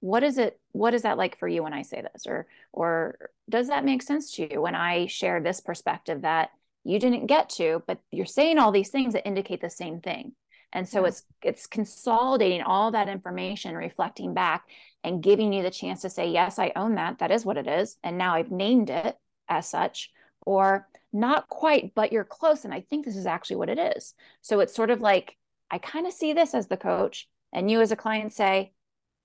What 0.00 0.22
is 0.22 0.38
it? 0.38 0.58
What 0.72 0.94
is 0.94 1.02
that 1.02 1.18
like 1.18 1.38
for 1.38 1.48
you 1.48 1.62
when 1.62 1.74
I 1.74 1.82
say 1.82 2.02
this? 2.02 2.26
Or 2.26 2.46
or 2.72 3.30
does 3.48 3.68
that 3.68 3.84
make 3.84 4.02
sense 4.02 4.32
to 4.32 4.52
you 4.52 4.60
when 4.60 4.74
I 4.74 5.06
share 5.06 5.40
this 5.40 5.60
perspective 5.60 6.22
that 6.22 6.50
you 6.84 6.98
didn't 6.98 7.26
get 7.26 7.50
to, 7.50 7.82
but 7.86 7.98
you're 8.10 8.26
saying 8.26 8.58
all 8.58 8.72
these 8.72 8.90
things 8.90 9.12
that 9.12 9.26
indicate 9.26 9.60
the 9.60 9.70
same 9.70 10.00
thing? 10.00 10.32
And 10.72 10.88
so 10.88 11.02
yeah. 11.02 11.08
it's 11.08 11.22
it's 11.42 11.66
consolidating 11.66 12.62
all 12.62 12.92
that 12.92 13.08
information, 13.08 13.74
reflecting 13.74 14.34
back, 14.34 14.64
and 15.02 15.22
giving 15.22 15.52
you 15.52 15.62
the 15.62 15.70
chance 15.70 16.02
to 16.02 16.10
say, 16.10 16.30
yes, 16.30 16.58
I 16.58 16.72
own 16.76 16.94
that. 16.94 17.18
That 17.18 17.30
is 17.30 17.44
what 17.44 17.56
it 17.56 17.66
is. 17.66 17.96
And 18.02 18.18
now 18.18 18.34
I've 18.34 18.50
named 18.50 18.90
it 18.90 19.18
as 19.48 19.68
such, 19.68 20.12
or 20.42 20.88
not 21.12 21.48
quite, 21.48 21.92
but 21.94 22.12
you're 22.12 22.24
close. 22.24 22.64
And 22.64 22.72
I 22.72 22.82
think 22.82 23.04
this 23.04 23.16
is 23.16 23.26
actually 23.26 23.56
what 23.56 23.68
it 23.68 23.78
is. 23.78 24.14
So 24.42 24.60
it's 24.60 24.74
sort 24.74 24.90
of 24.90 25.00
like, 25.00 25.36
I 25.70 25.78
kind 25.78 26.06
of 26.06 26.12
see 26.12 26.32
this 26.32 26.54
as 26.54 26.68
the 26.68 26.76
coach 26.76 27.28
and 27.52 27.70
you 27.70 27.80
as 27.80 27.92
a 27.92 27.96
client 27.96 28.32
say 28.32 28.72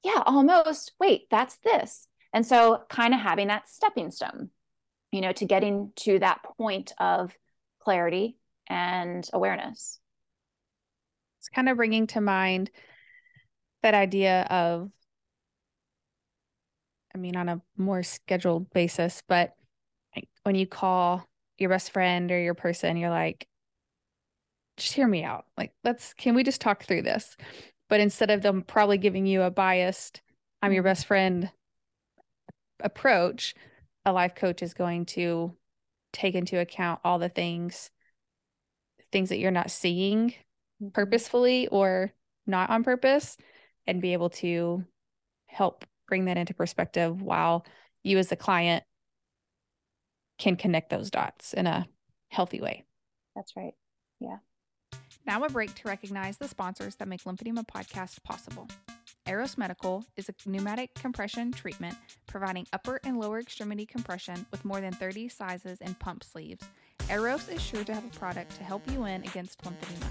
yeah 0.03 0.21
almost 0.25 0.93
wait 0.99 1.27
that's 1.29 1.57
this 1.57 2.07
and 2.33 2.45
so 2.45 2.83
kind 2.89 3.13
of 3.13 3.19
having 3.19 3.47
that 3.47 3.69
stepping 3.69 4.11
stone 4.11 4.49
you 5.11 5.21
know 5.21 5.31
to 5.31 5.45
getting 5.45 5.91
to 5.95 6.19
that 6.19 6.41
point 6.57 6.93
of 6.99 7.35
clarity 7.79 8.37
and 8.67 9.29
awareness 9.33 9.99
it's 11.39 11.49
kind 11.49 11.69
of 11.69 11.77
bringing 11.77 12.07
to 12.07 12.21
mind 12.21 12.69
that 13.83 13.93
idea 13.93 14.43
of 14.49 14.89
i 17.13 17.17
mean 17.17 17.35
on 17.35 17.49
a 17.49 17.61
more 17.77 18.03
scheduled 18.03 18.69
basis 18.71 19.21
but 19.27 19.55
when 20.43 20.55
you 20.55 20.65
call 20.65 21.27
your 21.57 21.69
best 21.69 21.91
friend 21.91 22.31
or 22.31 22.39
your 22.39 22.53
person 22.53 22.97
you're 22.97 23.09
like 23.09 23.47
just 24.77 24.91
hear 24.91 25.07
me 25.07 25.23
out. 25.23 25.45
Like 25.57 25.71
let's 25.83 26.13
can 26.13 26.35
we 26.35 26.43
just 26.43 26.61
talk 26.61 26.83
through 26.83 27.03
this? 27.03 27.37
But 27.87 28.01
instead 28.01 28.29
of 28.29 28.41
them 28.41 28.61
probably 28.61 28.97
giving 28.97 29.25
you 29.25 29.41
a 29.43 29.51
biased 29.51 30.21
i'm 30.65 30.73
your 30.73 30.83
best 30.83 31.05
friend 31.05 31.51
approach 32.79 33.53
a 34.03 34.11
life 34.11 34.33
coach 34.33 34.63
is 34.63 34.73
going 34.73 35.05
to 35.05 35.55
take 36.11 36.33
into 36.33 36.59
account 36.59 36.99
all 37.03 37.19
the 37.19 37.29
things 37.29 37.91
things 39.11 39.29
that 39.29 39.37
you're 39.37 39.51
not 39.51 39.69
seeing 39.69 40.29
mm-hmm. 40.29 40.89
purposefully 40.89 41.67
or 41.67 42.11
not 42.47 42.71
on 42.71 42.83
purpose 42.83 43.37
and 43.85 44.01
be 44.01 44.13
able 44.13 44.29
to 44.29 44.83
help 45.45 45.85
bring 46.07 46.25
that 46.25 46.37
into 46.37 46.53
perspective 46.53 47.21
while 47.21 47.63
you 48.03 48.17
as 48.17 48.29
the 48.29 48.35
client 48.35 48.83
can 50.37 50.55
connect 50.55 50.89
those 50.89 51.09
dots 51.09 51.53
in 51.53 51.67
a 51.67 51.87
healthy 52.29 52.61
way. 52.61 52.83
That's 53.35 53.55
right. 53.55 53.73
Yeah. 54.19 54.37
Now 55.25 55.43
a 55.43 55.49
break 55.49 55.73
to 55.75 55.87
recognize 55.87 56.37
the 56.37 56.47
sponsors 56.47 56.95
that 56.95 57.07
make 57.07 57.23
Lymphedema 57.23 57.65
Podcast 57.67 58.23
possible. 58.23 58.67
Airos 59.25 59.57
Medical 59.57 60.05
is 60.17 60.29
a 60.29 60.35
pneumatic 60.45 60.93
compression 60.93 61.51
treatment 61.51 61.97
providing 62.27 62.67
upper 62.73 62.99
and 63.03 63.19
lower 63.19 63.39
extremity 63.39 63.85
compression 63.85 64.45
with 64.51 64.63
more 64.63 64.79
than 64.79 64.93
30 64.93 65.29
sizes 65.29 65.79
and 65.81 65.97
pump 65.97 66.23
sleeves. 66.23 66.63
Airos 67.07 67.51
is 67.51 67.61
sure 67.61 67.83
to 67.83 67.93
have 67.93 68.05
a 68.05 68.19
product 68.19 68.55
to 68.57 68.63
help 68.63 68.89
you 68.91 69.01
win 69.01 69.23
against 69.23 69.63
lymphedema. 69.63 70.07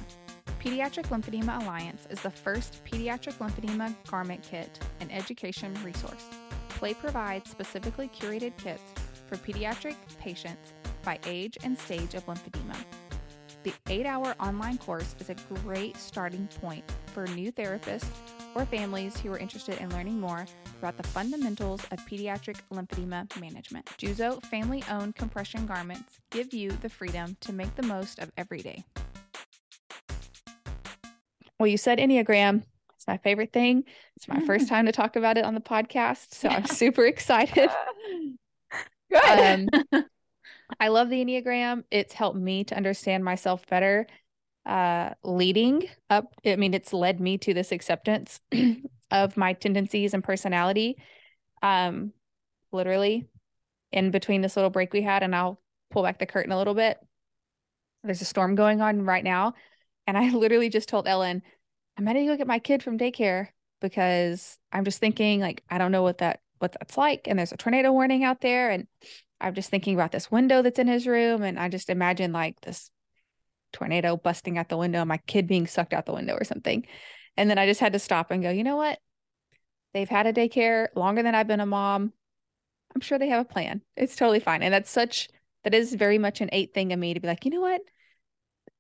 Pediatric 0.61 1.05
Lymphedema 1.09 1.63
Alliance 1.63 2.09
is 2.11 2.21
the 2.21 2.31
first 2.31 2.83
pediatric 2.85 3.35
lymphedema 3.35 3.95
garment 4.11 4.43
kit 4.43 4.81
and 5.01 5.13
education 5.13 5.75
resource. 5.85 6.27
Play 6.71 6.95
provides 6.95 7.51
specifically 7.51 8.09
curated 8.09 8.57
kits 8.57 8.83
for 9.27 9.37
pediatric 9.37 9.97
patients 10.19 10.73
by 11.03 11.19
age 11.27 11.59
and 11.63 11.79
stage 11.79 12.15
of 12.15 12.25
lymphedema. 12.27 12.77
The 13.65 13.73
eight 13.89 14.05
hour 14.05 14.35
online 14.41 14.77
course 14.77 15.17
is 15.21 15.31
a 15.31 15.35
great 15.63 15.97
starting 15.97 16.49
point 16.61 16.85
for 17.07 17.27
new 17.29 17.51
therapists 17.51 18.05
or 18.55 18.67
families 18.67 19.19
who 19.19 19.33
are 19.33 19.39
interested 19.39 19.79
in 19.81 19.89
learning 19.91 20.21
more 20.21 20.45
about 20.81 20.99
the 20.99 21.03
fundamentals 21.03 21.83
of 21.91 21.99
pediatric 22.01 22.59
lymphedema 22.71 23.41
management. 23.41 23.87
Juzo 23.97 24.45
family 24.45 24.85
owned 24.91 25.17
compression 25.17 25.65
garments 25.65 26.21
give 26.31 26.53
you 26.53 26.73
the 26.83 26.91
freedom 26.91 27.39
to 27.41 27.55
make 27.55 27.75
the 27.75 27.83
most 27.83 28.19
of 28.19 28.31
every 28.37 28.61
day. 28.61 28.85
Well, 31.59 31.67
you 31.67 31.79
said 31.79 31.99
Enneagram. 31.99 32.65
It's 32.97 33.07
my 33.07 33.17
favorite 33.17 33.53
thing. 33.53 33.85
It's 34.17 34.29
my 34.29 34.41
mm. 34.41 34.47
first 34.47 34.69
time 34.69 34.85
to 34.87 34.93
talk 34.93 35.17
about 35.17 35.39
it 35.39 35.45
on 35.45 35.55
the 35.55 35.61
podcast. 35.61 36.35
So 36.35 36.51
I'm 36.51 36.67
super 36.67 37.07
excited. 37.07 37.71
Good. 39.23 39.69
Um, 39.93 40.05
I 40.81 40.89
love 40.89 41.11
the 41.11 41.25
Enneagram. 41.25 41.85
It's 41.91 42.13
helped 42.13 42.39
me 42.39 42.65
to 42.65 42.77
understand 42.77 43.25
myself 43.25 43.67
better. 43.67 44.07
Uh, 44.67 45.11
leading 45.23 45.87
up, 46.09 46.35
I 46.45 46.57
mean, 46.57 46.75
it's 46.75 46.93
led 46.93 47.21
me 47.21 47.39
to 47.39 47.55
this 47.55 47.71
acceptance 47.73 48.41
of 49.11 49.37
my 49.37 49.53
tendencies 49.53 50.15
and 50.15 50.25
personality. 50.25 50.97
Um, 51.63 52.13
literally 52.73 53.27
in 53.93 54.11
between 54.11 54.43
this 54.43 54.57
little 54.57 54.71
break 54.71 54.93
we 54.93 55.03
had, 55.03 55.23
and 55.23 55.35
I'll 55.35 55.61
pull 55.91 56.03
back 56.03 56.19
the 56.19 56.27
curtain 56.27 56.53
a 56.53 56.59
little 56.59 56.75
bit. 56.75 56.99
There's 58.03 58.21
a 58.21 58.27
storm 58.27 58.55
going 58.55 58.81
on 58.81 59.05
right 59.05 59.25
now. 59.25 59.55
And 60.07 60.19
I 60.19 60.31
literally 60.35 60.69
just 60.69 60.89
told 60.89 61.07
Ellen, 61.07 61.43
I'm 61.97 62.07
ready 62.07 62.21
to 62.21 62.27
go 62.27 62.37
get 62.37 62.47
my 62.47 62.59
kid 62.59 62.83
from 62.83 62.99
daycare 62.99 63.49
because 63.81 64.59
I'm 64.73 64.85
just 64.85 64.99
thinking 64.99 65.41
like 65.41 65.63
I 65.71 65.79
don't 65.79 65.93
know 65.93 66.03
what 66.03 66.19
that 66.19 66.41
what 66.59 66.73
that's 66.73 66.97
like. 66.97 67.27
And 67.27 67.39
there's 67.39 67.53
a 67.53 67.57
tornado 67.57 67.93
warning 67.93 68.25
out 68.25 68.41
there. 68.41 68.71
And 68.71 68.87
I'm 69.41 69.55
just 69.55 69.71
thinking 69.71 69.95
about 69.95 70.13
this 70.13 70.31
window 70.31 70.63
that's 70.63 70.79
in 70.79 70.89
his 70.89 71.07
room. 71.07 71.43
And 71.43 71.59
I 71.59 71.69
just 71.69 71.91
imagine 71.91 72.33
like 72.33 72.61
this 72.61 72.91
tornado 73.73 74.17
busting 74.17 74.57
out 74.57 74.69
the 74.69 74.77
window, 74.77 75.05
my 75.05 75.19
kid 75.27 75.47
being 75.47 75.67
sucked 75.67 75.93
out 75.93 76.07
the 76.07 76.15
window 76.15 76.35
or 76.35 76.45
something. 76.45 76.87
And 77.37 77.51
then 77.51 77.59
I 77.59 77.67
just 77.67 77.81
had 77.81 77.93
to 77.93 77.99
stop 77.99 78.31
and 78.31 78.43
go, 78.43 78.51
you 78.51 78.65
know 78.65 78.77
what? 78.77 78.99
They've 79.93 80.09
had 80.09 80.27
a 80.27 80.33
daycare 80.33 80.89
longer 80.95 81.23
than 81.23 81.35
I've 81.35 81.47
been 81.47 81.61
a 81.61 81.67
mom. 81.67 82.13
I'm 82.95 83.01
sure 83.01 83.19
they 83.19 83.29
have 83.29 83.43
a 83.43 83.53
plan. 83.53 83.83
It's 83.97 84.17
totally 84.17 84.41
fine. 84.41 84.63
And 84.63 84.73
that's 84.73 84.91
such 84.91 85.29
that 85.65 85.75
is 85.75 85.95
very 85.95 86.19
much 86.19 86.41
an 86.41 86.51
eight 86.53 86.73
thing 86.75 86.93
of 86.93 86.99
me 86.99 87.15
to 87.15 87.21
be 87.21 87.29
like, 87.29 87.45
you 87.45 87.51
know 87.51 87.61
what? 87.61 87.81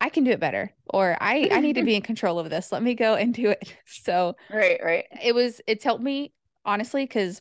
I 0.01 0.09
can 0.09 0.25
do 0.25 0.33
it 0.33 0.41
better 0.41 0.73
or 0.87 1.17
I 1.21 1.49
I 1.51 1.61
need 1.61 1.77
to 1.77 1.83
be 1.83 1.95
in 1.95 2.03
control 2.11 2.39
of 2.39 2.51
this. 2.51 2.73
Let 2.73 2.83
me 2.83 2.95
go 2.95 3.15
and 3.15 3.35
do 3.35 3.51
it. 3.51 3.75
So 3.87 4.37
Right, 4.51 4.81
right. 4.85 5.07
It 5.23 5.35
was 5.35 5.61
it's 5.67 5.85
helped 5.85 6.03
me 6.03 6.33
honestly 6.65 7.07
cuz 7.07 7.41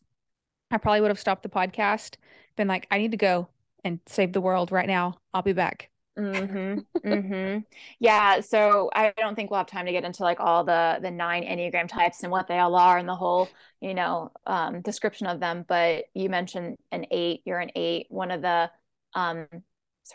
I 0.73 0.77
probably 0.77 1.01
would 1.01 1.11
have 1.11 1.19
stopped 1.19 1.43
the 1.43 1.49
podcast, 1.49 2.15
been 2.55 2.67
like 2.67 2.87
I 2.91 2.97
need 2.97 3.11
to 3.11 3.17
go 3.17 3.47
and 3.83 3.99
save 4.07 4.33
the 4.33 4.41
world 4.41 4.71
right 4.71 4.87
now. 4.87 5.19
I'll 5.33 5.41
be 5.43 5.53
back. 5.53 5.89
hmm 6.17 6.77
hmm 7.03 7.57
Yeah. 7.99 8.39
So 8.41 8.89
I 8.95 9.13
don't 9.17 9.35
think 9.35 9.49
we'll 9.49 9.59
have 9.59 9.67
time 9.67 9.85
to 9.85 9.91
get 9.91 10.03
into 10.03 10.23
like 10.23 10.39
all 10.39 10.63
the 10.63 10.99
the 11.01 11.11
nine 11.11 11.43
enneagram 11.43 11.87
types 11.87 12.23
and 12.23 12.31
what 12.31 12.47
they 12.47 12.59
all 12.59 12.75
are 12.75 12.97
and 12.97 13.07
the 13.07 13.15
whole 13.15 13.53
you 13.81 13.93
know 13.93 14.31
um, 14.47 14.81
description 14.81 15.27
of 15.27 15.39
them. 15.39 15.65
But 15.67 16.05
you 16.13 16.29
mentioned 16.29 16.77
an 16.91 17.05
eight. 17.11 17.41
You're 17.45 17.59
an 17.59 17.71
eight. 17.75 18.07
One 18.09 18.31
of 18.31 18.41
the 18.41 18.71
um, 19.15 19.47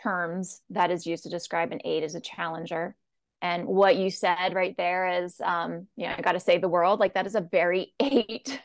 terms 0.03 0.61
that 0.69 0.91
is 0.91 1.05
used 1.05 1.23
to 1.23 1.29
describe 1.29 1.71
an 1.71 1.81
eight 1.85 2.03
is 2.03 2.15
a 2.15 2.21
challenger. 2.21 2.95
And 3.41 3.65
what 3.65 3.95
you 3.95 4.09
said 4.11 4.53
right 4.53 4.75
there 4.77 5.23
is, 5.23 5.39
um, 5.41 5.87
you 5.95 6.05
know, 6.07 6.15
I 6.17 6.21
got 6.21 6.33
to 6.33 6.39
save 6.41 6.59
the 6.61 6.67
world. 6.67 6.99
Like 6.99 7.13
that 7.13 7.25
is 7.25 7.35
a 7.35 7.41
very 7.41 7.93
eight 8.01 8.61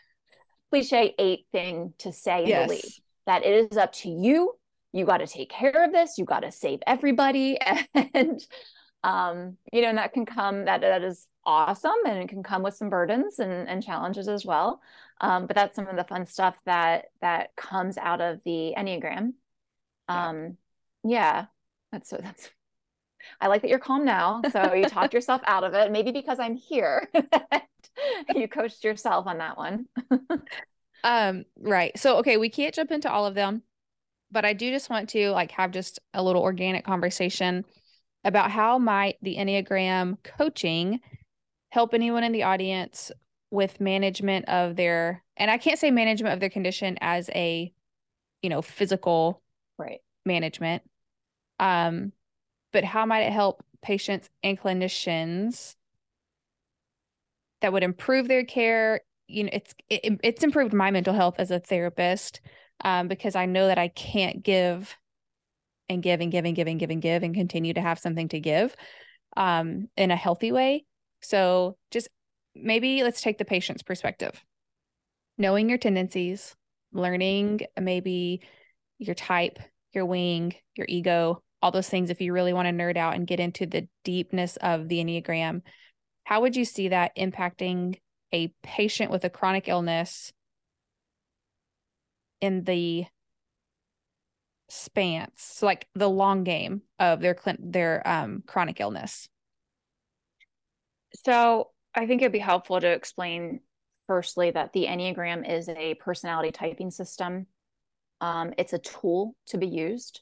cliche 0.71 1.15
eight 1.19 1.47
thing 1.53 1.95
to 1.99 2.13
say 2.13 2.45
yes. 2.47 2.61
and 2.61 2.69
believe 2.69 3.01
that 3.27 3.45
it 3.45 3.71
is 3.71 3.77
up 3.77 3.93
to 3.93 4.09
you. 4.09 4.55
You 4.93 5.05
got 5.05 5.19
to 5.19 5.27
take 5.27 5.51
care 5.51 5.85
of 5.85 5.93
this. 5.93 6.19
You 6.19 6.25
got 6.25 6.41
to 6.41 6.53
save 6.53 6.81
everybody. 6.87 7.59
And, 8.15 8.41
um, 9.03 9.57
you 9.73 9.83
know, 9.83 9.89
and 9.89 9.99
that 9.99 10.13
can 10.13 10.25
come, 10.25 10.65
that, 10.65 10.81
that 10.81 11.03
is 11.03 11.27
awesome. 11.45 11.93
And 12.07 12.23
it 12.23 12.29
can 12.29 12.43
come 12.43 12.63
with 12.63 12.75
some 12.75 12.89
burdens 12.89 13.39
and, 13.39 13.69
and 13.69 13.83
challenges 13.83 14.29
as 14.29 14.47
well. 14.47 14.81
Um, 15.21 15.47
but 15.47 15.57
that's 15.57 15.77
some 15.77 15.89
of 15.89 15.97
the 15.97 16.05
fun 16.05 16.27
stuff 16.27 16.57
that, 16.65 17.07
that 17.21 17.55
comes 17.57 17.99
out 17.99 18.21
of 18.21 18.41
the 18.45 18.73
Enneagram. 18.77 19.33
Um, 20.09 20.57
yeah 21.03 21.47
that's 21.95 22.09
so 22.09 22.19
that's 22.21 22.51
i 23.41 23.47
like 23.47 23.63
that 23.63 23.69
you're 23.69 23.79
calm 23.79 24.05
now 24.05 24.41
so 24.51 24.75
you 24.75 24.85
talked 24.89 25.15
yourself 25.15 25.41
out 25.47 25.65
of 25.65 25.75
it. 25.75 25.91
Maybe 25.91 26.13
because 26.13 26.39
i'm 26.39 26.57
here 26.57 27.09
you 28.35 28.49
coached 28.49 28.85
yourself 28.85 29.27
on 29.27 29.39
that 29.39 29.57
one. 29.57 29.87
Um 31.03 31.45
right. 31.57 31.97
So 31.99 32.19
okay 32.19 32.37
we 32.37 32.49
can't 32.49 32.75
jump 32.75 32.91
into 32.91 33.11
all 33.11 33.27
of 33.27 33.35
them 33.35 33.63
but 34.31 34.45
i 34.45 34.53
do 34.53 34.71
just 34.71 34.91
want 34.91 35.09
to 35.11 35.31
like 35.31 35.51
have 35.53 35.71
just 35.71 36.01
a 36.13 36.23
little 36.23 36.43
organic 36.43 36.85
conversation 36.85 37.65
about 38.25 38.51
how 38.51 38.79
might 38.79 39.17
the 39.23 39.37
enneagram 39.37 40.17
coaching 40.25 41.01
help 41.71 41.95
anyone 41.95 42.25
in 42.25 42.33
the 42.33 42.43
audience 42.43 43.13
with 43.51 43.81
management 43.81 44.49
of 44.49 44.77
their 44.77 45.23
and 45.37 45.51
i 45.51 45.59
can't 45.59 45.79
say 45.79 45.91
management 45.91 46.33
of 46.33 46.41
their 46.41 46.51
condition 46.51 46.97
as 47.01 47.29
a 47.35 47.73
you 48.43 48.51
know 48.51 48.61
physical 48.63 49.43
right. 49.79 50.01
management. 50.25 50.83
Um, 51.59 52.13
but 52.75 52.85
how 52.85 53.07
might 53.07 53.23
it 53.23 53.33
help 53.33 53.65
patients 53.83 54.29
and 54.43 54.61
clinicians 54.61 55.77
that 57.63 57.73
would 57.73 57.85
improve 57.85 58.29
their 58.29 58.45
care? 58.45 59.01
You 59.29 59.45
know, 59.45 59.51
it's 59.53 59.75
it, 59.89 60.21
it's 60.23 60.43
improved 60.43 60.75
my 60.75 60.91
mental 60.91 61.15
health 61.15 61.37
as 61.39 61.53
a 61.53 61.61
therapist 61.61 62.41
um, 62.85 63.07
because 63.07 63.37
I 63.37 63.47
know 63.47 63.69
that 63.69 63.79
I 63.79 63.89
can't 63.89 64.43
give 64.43 64.99
and 65.89 66.03
give 66.03 66.21
and 66.21 66.33
give 66.33 66.45
and 66.45 66.57
give 66.57 66.67
and 66.67 66.81
give 66.81 66.91
and 66.91 67.01
give 67.01 67.23
and 67.23 67.35
continue 67.35 67.75
to 67.75 67.81
have 67.81 68.01
something 68.01 68.29
to 68.29 68.41
give 68.41 68.75
um, 69.37 69.89
in 69.97 70.11
a 70.11 70.17
healthy 70.17 70.51
way. 70.51 70.85
So 71.23 71.77
just 71.93 72.09
maybe 72.57 73.05
let's 73.05 73.21
take 73.21 73.39
the 73.39 73.45
patient's 73.45 73.85
perspective. 73.85 74.45
Knowing 75.39 75.69
your 75.69 75.79
tendencies, 75.79 76.57
learning 76.93 77.61
maybe 77.81 78.41
your 78.99 79.15
type, 79.15 79.61
your 79.93 80.07
wing, 80.07 80.55
your 80.75 80.87
ego, 80.89 81.44
all 81.65 81.71
those 81.71 81.89
things 81.89 82.11
if 82.11 82.21
you 82.21 82.35
really 82.35 82.53
want 82.53 82.69
to 82.69 82.75
nerd 82.75 82.99
out 82.99 83.15
and 83.15 83.27
get 83.27 83.41
into 83.41 83.65
the 83.65 83.89
deepness 84.05 84.59
of 84.59 84.87
the 84.87 85.03
Enneagram. 85.03 85.63
How 86.25 86.43
would 86.43 86.57
you 86.57 86.67
see 86.67 86.89
that 86.89 87.17
impacting 87.17 87.99
a 88.35 88.53
patient 88.63 89.11
with 89.11 89.25
a 89.25 89.31
chronic 89.31 89.67
illness 89.67 90.31
in 92.43 92.65
the 92.65 93.07
spans, 94.69 95.31
so 95.37 95.65
like 95.65 95.89
the 95.95 96.09
long 96.09 96.45
game 96.45 96.83
of 96.99 97.21
their 97.21 97.35
their 97.59 98.07
um, 98.07 98.43
chronic 98.47 98.79
illness? 98.79 99.27
So 101.25 101.71
I 101.95 102.07
think 102.07 102.21
it'd 102.21 102.31
be 102.31 102.39
helpful 102.41 102.79
to 102.79 102.89
explain 102.89 103.61
firstly 104.07 104.51
that 104.51 104.75
the 104.75 104.85
Enneagram 104.85 105.51
is 105.51 105.71
a 105.71 105.95
personality 105.95 106.53
typing 106.53 106.91
system. 106.91 107.47
Um, 108.21 108.53
it's 108.59 108.75
a 108.75 108.79
tool 108.79 109.35
to 109.47 109.57
be 109.57 109.67
used. 109.67 110.21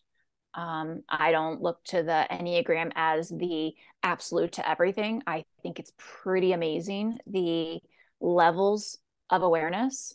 Um, 0.54 1.02
I 1.08 1.32
don't 1.32 1.62
look 1.62 1.82
to 1.84 2.02
the 2.02 2.26
Enneagram 2.30 2.92
as 2.94 3.28
the 3.28 3.74
absolute 4.02 4.52
to 4.52 4.68
everything. 4.68 5.22
I 5.26 5.44
think 5.62 5.78
it's 5.78 5.92
pretty 5.96 6.52
amazing 6.52 7.18
the 7.26 7.80
levels 8.20 8.98
of 9.30 9.42
awareness, 9.42 10.14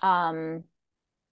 um, 0.00 0.64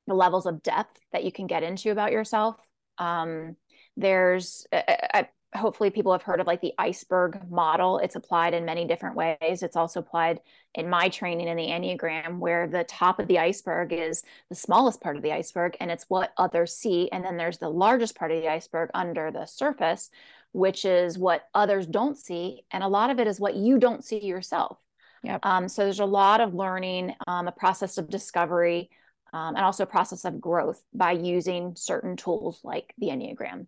the 0.07 0.15
levels 0.15 0.47
of 0.47 0.63
depth 0.63 0.99
that 1.13 1.25
you 1.25 1.31
can 1.31 1.47
get 1.47 1.63
into 1.63 1.91
about 1.91 2.13
yourself. 2.13 2.57
Um, 2.99 3.57
there's, 3.97 4.67
I, 4.73 5.29
hopefully 5.55 5.91
people 5.91 6.13
have 6.13 6.23
heard 6.23 6.41
of 6.41 6.47
like 6.47 6.61
the 6.61 6.73
iceberg 6.79 7.39
model. 7.51 7.99
It's 7.99 8.17
applied 8.17 8.55
in 8.55 8.65
many 8.65 8.87
different 8.87 9.17
ways. 9.17 9.63
It's 9.63 9.77
also 9.77 10.01
applied 10.01 10.41
in 10.75 10.89
my 10.89 11.09
training 11.09 11.49
in 11.49 11.57
the 11.57 11.67
Enneagram, 11.67 12.39
where 12.39 12.67
the 12.67 12.85
top 12.85 13.19
of 13.19 13.29
the 13.29 13.39
iceberg 13.39 13.93
is 13.93 14.23
the 14.49 14.55
smallest 14.55 15.01
part 15.01 15.17
of 15.17 15.23
the 15.23 15.33
iceberg 15.33 15.77
and 15.81 15.91
it's 15.91 16.09
what 16.09 16.33
others 16.39 16.75
see. 16.75 17.11
And 17.13 17.25
then 17.25 17.37
there's 17.37 17.59
the 17.59 17.69
largest 17.69 18.17
part 18.17 18.31
of 18.31 18.41
the 18.41 18.49
iceberg 18.49 18.91
under 18.95 19.31
the 19.31 19.45
surface, 19.45 20.11
which 20.53 20.85
is 20.85 21.19
what 21.19 21.49
others 21.55 21.87
don't 21.87 22.17
see. 22.17 22.65
And 22.71 22.83
a 22.83 22.89
lot 22.89 23.11
of 23.11 23.21
it 23.21 23.27
is 23.27 23.39
what 23.39 23.55
you 23.55 23.79
don't 23.79 24.05
see 24.05 24.25
yourself. 24.25 24.79
Yep. 25.23 25.41
Um, 25.45 25.69
so 25.69 25.85
there's 25.85 26.01
a 26.01 26.05
lot 26.05 26.41
of 26.41 26.55
learning, 26.55 27.15
um, 27.27 27.47
a 27.47 27.53
process 27.53 27.99
of 27.99 28.11
discovery, 28.11 28.91
um, 29.33 29.55
and 29.55 29.65
also 29.65 29.85
a 29.85 29.87
process 29.87 30.25
of 30.25 30.41
growth 30.41 30.83
by 30.93 31.13
using 31.13 31.75
certain 31.77 32.17
tools 32.17 32.61
like 32.65 32.93
the 32.99 33.09
Enneagram. 33.09 33.67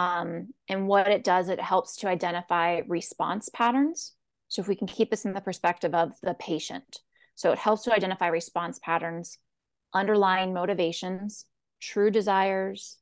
Um, 0.00 0.54
and 0.66 0.88
what 0.88 1.08
it 1.08 1.22
does, 1.22 1.50
it 1.50 1.60
helps 1.60 1.96
to 1.96 2.08
identify 2.08 2.80
response 2.86 3.50
patterns. 3.50 4.14
So 4.48 4.62
if 4.62 4.68
we 4.68 4.74
can 4.74 4.86
keep 4.86 5.10
this 5.10 5.26
in 5.26 5.34
the 5.34 5.42
perspective 5.42 5.94
of 5.94 6.12
the 6.22 6.32
patient, 6.32 7.00
so 7.34 7.52
it 7.52 7.58
helps 7.58 7.82
to 7.82 7.94
identify 7.94 8.28
response 8.28 8.78
patterns, 8.78 9.36
underlying 9.92 10.54
motivations, 10.54 11.44
true 11.80 12.10
desires, 12.10 12.96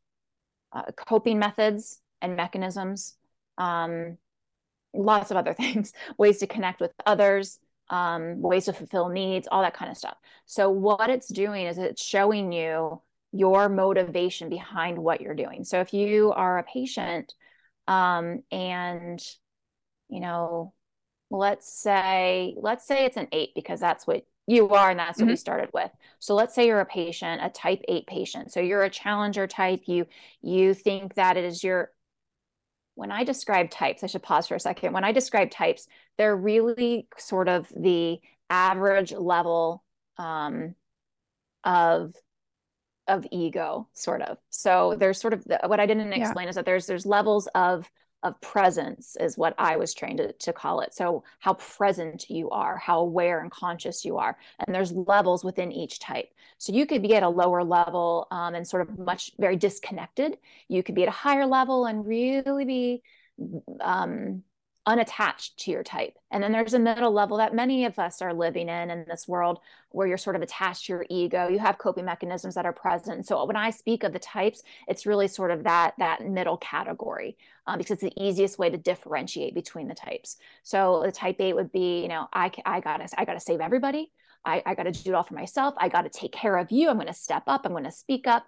uh, 0.72 0.90
coping 0.96 1.38
methods 1.38 2.00
and 2.20 2.34
mechanisms, 2.34 3.14
um, 3.58 4.18
lots 4.92 5.30
of 5.30 5.36
other 5.36 5.54
things, 5.62 5.92
ways 6.18 6.38
to 6.38 6.48
connect 6.48 6.80
with 6.80 6.90
others, 7.06 7.60
um, 7.90 8.42
ways 8.42 8.64
to 8.64 8.72
fulfill 8.72 9.08
needs, 9.08 9.46
all 9.46 9.62
that 9.62 9.74
kind 9.74 9.90
of 9.90 9.96
stuff. 9.96 10.16
So 10.46 10.68
what 10.68 11.10
it's 11.10 11.28
doing 11.28 11.66
is 11.66 11.78
it's 11.78 12.04
showing 12.04 12.50
you 12.50 13.00
your 13.32 13.68
motivation 13.68 14.48
behind 14.48 14.98
what 14.98 15.20
you're 15.20 15.34
doing. 15.34 15.64
So 15.64 15.80
if 15.80 15.92
you 15.92 16.32
are 16.32 16.58
a 16.58 16.64
patient 16.64 17.34
um, 17.86 18.42
and 18.50 19.20
you 20.08 20.20
know, 20.20 20.72
let's 21.30 21.72
say 21.72 22.54
let's 22.58 22.86
say 22.86 23.04
it's 23.04 23.16
an 23.16 23.28
8 23.32 23.50
because 23.54 23.80
that's 23.80 24.06
what 24.06 24.24
you 24.46 24.70
are 24.70 24.90
and 24.90 24.98
that's 24.98 25.18
what 25.18 25.24
mm-hmm. 25.24 25.32
we 25.32 25.36
started 25.36 25.68
with. 25.74 25.90
So 26.18 26.34
let's 26.34 26.54
say 26.54 26.66
you're 26.66 26.80
a 26.80 26.86
patient, 26.86 27.42
a 27.44 27.50
type 27.50 27.82
8 27.86 28.06
patient. 28.06 28.52
So 28.52 28.60
you're 28.60 28.82
a 28.82 28.90
challenger 28.90 29.46
type, 29.46 29.82
you 29.86 30.06
you 30.40 30.72
think 30.74 31.14
that 31.14 31.36
it 31.36 31.44
is 31.44 31.62
your 31.62 31.90
when 32.94 33.12
I 33.12 33.22
describe 33.22 33.70
types, 33.70 34.02
I 34.02 34.08
should 34.08 34.24
pause 34.24 34.48
for 34.48 34.56
a 34.56 34.60
second. 34.60 34.92
When 34.92 35.04
I 35.04 35.12
describe 35.12 35.52
types, 35.52 35.86
they're 36.16 36.34
really 36.34 37.06
sort 37.16 37.48
of 37.48 37.68
the 37.76 38.18
average 38.50 39.12
level 39.12 39.84
um, 40.18 40.74
of 41.62 42.14
of 43.08 43.26
ego 43.30 43.88
sort 43.92 44.22
of. 44.22 44.38
So 44.50 44.94
there's 44.98 45.20
sort 45.20 45.32
of 45.32 45.44
the, 45.44 45.60
what 45.66 45.80
i 45.80 45.86
didn't 45.86 46.12
explain 46.12 46.44
yeah. 46.44 46.50
is 46.50 46.56
that 46.56 46.64
there's 46.64 46.86
there's 46.86 47.06
levels 47.06 47.48
of 47.54 47.90
of 48.24 48.40
presence 48.40 49.16
is 49.20 49.38
what 49.38 49.54
i 49.58 49.76
was 49.76 49.94
trained 49.94 50.18
to, 50.18 50.32
to 50.32 50.52
call 50.52 50.80
it. 50.80 50.92
So 50.94 51.24
how 51.38 51.54
present 51.54 52.28
you 52.28 52.50
are 52.50 52.76
how 52.76 53.00
aware 53.00 53.40
and 53.40 53.50
conscious 53.50 54.04
you 54.04 54.18
are 54.18 54.36
and 54.64 54.74
there's 54.74 54.92
levels 54.92 55.44
within 55.44 55.72
each 55.72 55.98
type. 55.98 56.30
So 56.58 56.72
you 56.72 56.86
could 56.86 57.02
be 57.02 57.14
at 57.14 57.22
a 57.22 57.28
lower 57.28 57.64
level 57.64 58.26
um, 58.30 58.54
and 58.54 58.66
sort 58.66 58.82
of 58.82 58.98
much 58.98 59.32
very 59.38 59.56
disconnected. 59.56 60.38
You 60.68 60.82
could 60.82 60.94
be 60.94 61.02
at 61.02 61.08
a 61.08 61.12
higher 61.12 61.46
level 61.46 61.86
and 61.86 62.06
really 62.06 62.64
be 62.64 63.02
um, 63.80 64.42
unattached 64.88 65.58
to 65.58 65.70
your 65.70 65.82
type. 65.82 66.16
And 66.30 66.42
then 66.42 66.50
there's 66.50 66.72
a 66.72 66.78
middle 66.78 67.12
level 67.12 67.36
that 67.36 67.54
many 67.54 67.84
of 67.84 67.98
us 67.98 68.22
are 68.22 68.32
living 68.32 68.70
in 68.70 68.90
in 68.90 69.04
this 69.06 69.28
world 69.28 69.60
where 69.90 70.06
you're 70.06 70.16
sort 70.16 70.34
of 70.34 70.40
attached 70.40 70.86
to 70.86 70.94
your 70.94 71.06
ego. 71.10 71.46
You 71.46 71.58
have 71.58 71.76
coping 71.76 72.06
mechanisms 72.06 72.54
that 72.54 72.64
are 72.64 72.72
present. 72.72 73.26
So 73.26 73.44
when 73.44 73.54
I 73.54 73.68
speak 73.68 74.02
of 74.02 74.14
the 74.14 74.18
types, 74.18 74.62
it's 74.88 75.04
really 75.04 75.28
sort 75.28 75.50
of 75.50 75.64
that 75.64 75.92
that 75.98 76.26
middle 76.26 76.56
category 76.56 77.36
uh, 77.66 77.76
because 77.76 78.02
it's 78.02 78.14
the 78.14 78.22
easiest 78.22 78.58
way 78.58 78.70
to 78.70 78.78
differentiate 78.78 79.54
between 79.54 79.88
the 79.88 79.94
types. 79.94 80.38
So 80.62 81.02
the 81.04 81.12
type 81.12 81.36
eight 81.38 81.54
would 81.54 81.70
be, 81.70 82.00
you 82.00 82.08
know, 82.08 82.26
I 82.32 82.50
I 82.64 82.80
gotta 82.80 83.08
I 83.18 83.26
gotta 83.26 83.40
save 83.40 83.60
everybody. 83.60 84.10
I, 84.42 84.62
I 84.64 84.74
gotta 84.74 84.92
do 84.92 85.10
it 85.10 85.14
all 85.14 85.22
for 85.22 85.34
myself. 85.34 85.74
I 85.76 85.90
gotta 85.90 86.08
take 86.08 86.32
care 86.32 86.56
of 86.56 86.72
you. 86.72 86.88
I'm 86.88 86.96
gonna 86.96 87.12
step 87.12 87.42
up. 87.46 87.66
I'm 87.66 87.72
gonna 87.72 87.92
speak 87.92 88.26
up. 88.26 88.46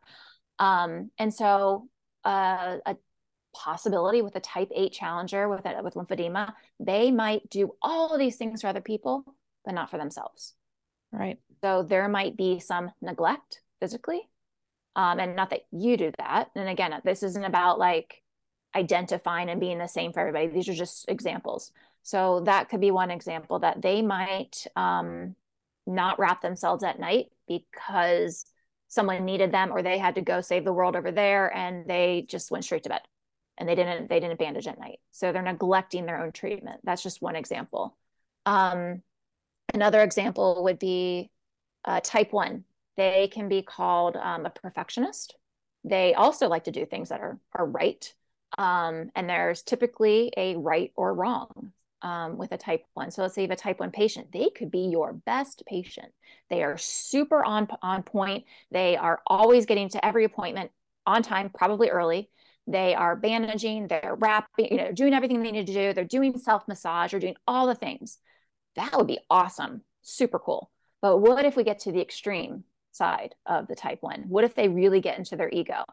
Um, 0.59 1.11
and 1.19 1.35
so 1.35 1.89
uh, 2.25 2.79
a 2.87 2.97
possibility 3.53 4.23
with 4.23 4.37
a 4.37 4.41
type 4.41 4.71
8 4.75 4.93
challenger 4.93 5.49
with 5.49 5.67
a, 5.67 5.83
with 5.83 5.95
lymphedema 5.95 6.53
they 6.79 7.11
might 7.11 7.49
do 7.51 7.75
all 7.83 8.13
of 8.13 8.19
these 8.19 8.37
things 8.37 8.61
for 8.61 8.69
other 8.69 8.81
people 8.81 9.25
but 9.65 9.75
not 9.75 9.91
for 9.91 9.99
themselves. 9.99 10.55
Right. 11.13 11.39
So 11.63 11.83
there 11.83 12.09
might 12.09 12.37
be 12.37 12.61
some 12.61 12.93
neglect 13.03 13.61
physically 13.81 14.29
um, 14.97 15.21
and 15.21 15.37
not 15.37 15.51
that 15.51 15.67
you 15.71 15.97
do 15.97 16.13
that. 16.19 16.51
And 16.55 16.69
again 16.69 16.95
this 17.05 17.23
isn't 17.23 17.45
about 17.45 17.79
like 17.79 18.23
identifying 18.75 19.51
and 19.51 19.61
being 19.61 19.79
the 19.79 19.89
same 19.89 20.13
for 20.13 20.21
everybody. 20.21 20.47
These 20.47 20.69
are 20.69 20.75
just 20.75 21.09
examples. 21.09 21.73
So 22.03 22.41
that 22.47 22.69
could 22.69 22.81
be 22.81 22.91
one 22.91 23.11
example 23.11 23.59
that 23.59 23.83
they 23.83 24.01
might 24.01 24.67
um, 24.77 25.35
not 25.87 26.19
wrap 26.19 26.41
themselves 26.41 26.85
at 26.85 27.01
night 27.01 27.27
because 27.49 28.47
someone 28.89 29.25
needed 29.25 29.53
them 29.53 29.73
or 29.73 29.83
they 29.83 29.99
had 29.99 30.15
to 30.17 30.21
go 30.21 30.41
save 30.41 30.65
the 30.65 30.73
world 30.73 30.97
over 30.97 31.11
there 31.13 31.55
and 31.55 31.87
they 31.87 32.27
just 32.29 32.51
went 32.51 32.65
straight 32.65 32.83
to 32.85 32.89
bed 32.89 33.03
and 33.61 33.69
they 33.69 33.75
didn't 33.75 34.09
they 34.09 34.19
didn't 34.19 34.39
bandage 34.39 34.67
at 34.67 34.81
night. 34.81 34.99
So 35.13 35.31
they're 35.31 35.43
neglecting 35.43 36.07
their 36.07 36.21
own 36.21 36.33
treatment. 36.33 36.81
That's 36.83 37.03
just 37.03 37.23
one 37.23 37.37
example. 37.37 37.97
Um, 38.47 39.03
another 39.75 40.03
example 40.03 40.65
would 40.65 40.79
be 40.79 41.31
uh, 41.85 42.01
type 42.03 42.33
1 42.33 42.65
they 42.97 43.29
can 43.29 43.49
be 43.49 43.63
called 43.63 44.17
um, 44.17 44.45
a 44.45 44.51
perfectionist. 44.51 45.35
They 45.85 46.13
also 46.13 46.49
like 46.49 46.65
to 46.65 46.71
do 46.71 46.85
things 46.85 47.11
that 47.11 47.21
are 47.21 47.39
are 47.55 47.67
right 47.67 48.13
um, 48.59 49.11
and 49.15 49.29
there's 49.29 49.63
typically 49.63 50.33
a 50.37 50.57
right 50.57 50.93
or 50.97 51.15
wrong 51.15 51.73
um, 52.03 52.37
with 52.37 52.53
a 52.53 52.59
type 52.59 52.85
1 52.95 53.11
so 53.11 53.23
let's 53.23 53.35
say 53.35 53.43
you 53.43 53.49
have 53.49 53.57
a 53.57 53.61
type 53.61 53.79
1 53.79 53.91
patient. 53.91 54.33
They 54.33 54.51
could 54.51 54.71
be 54.71 54.89
your 54.91 55.13
best 55.13 55.63
patient. 55.67 56.13
They 56.49 56.63
are 56.63 56.79
super 56.79 57.45
on 57.45 57.69
on 57.83 58.03
point. 58.03 58.45
They 58.71 58.97
are 58.97 59.21
always 59.27 59.67
getting 59.67 59.91
to 59.91 60.05
every 60.05 60.25
appointment 60.25 60.71
on 61.07 61.23
time 61.23 61.51
probably 61.51 61.91
early 61.91 62.31
they 62.67 62.95
are 62.95 63.17
bandaging, 63.17 63.89
they're 63.89 64.17
wrapping, 64.19 64.69
you 64.71 64.77
know, 64.77 64.93
doing 64.93 65.15
everything 65.15 65.43
they 65.43 65.51
need 65.51 65.67
to 65.67 65.73
do. 65.73 65.93
They're 65.93 66.05
doing 66.05 66.39
self 66.39 66.69
massage 66.69 67.13
or 67.15 67.19
doing 67.19 67.37
all 67.47 67.67
the 67.67 67.75
things. 67.75 68.19
That 68.77 68.97
would 68.97 69.07
be 69.07 69.19
awesome. 69.29 69.83
Super 70.03 70.39
cool. 70.39 70.71
But 71.03 71.19
what 71.19 71.45
if 71.45 71.57
we 71.57 71.65
get 71.65 71.81
to 71.81 71.93
the 71.93 72.01
extreme 72.01 72.65
side 72.93 73.35
of 73.47 73.67
the 73.67 73.75
type 73.75 73.99
one? 74.03 74.25
What 74.29 74.45
if 74.45 74.55
they 74.55 74.69
really 74.69 75.01
get 75.01 75.19
into 75.19 75.37
their 75.37 75.51
ego 75.51 75.85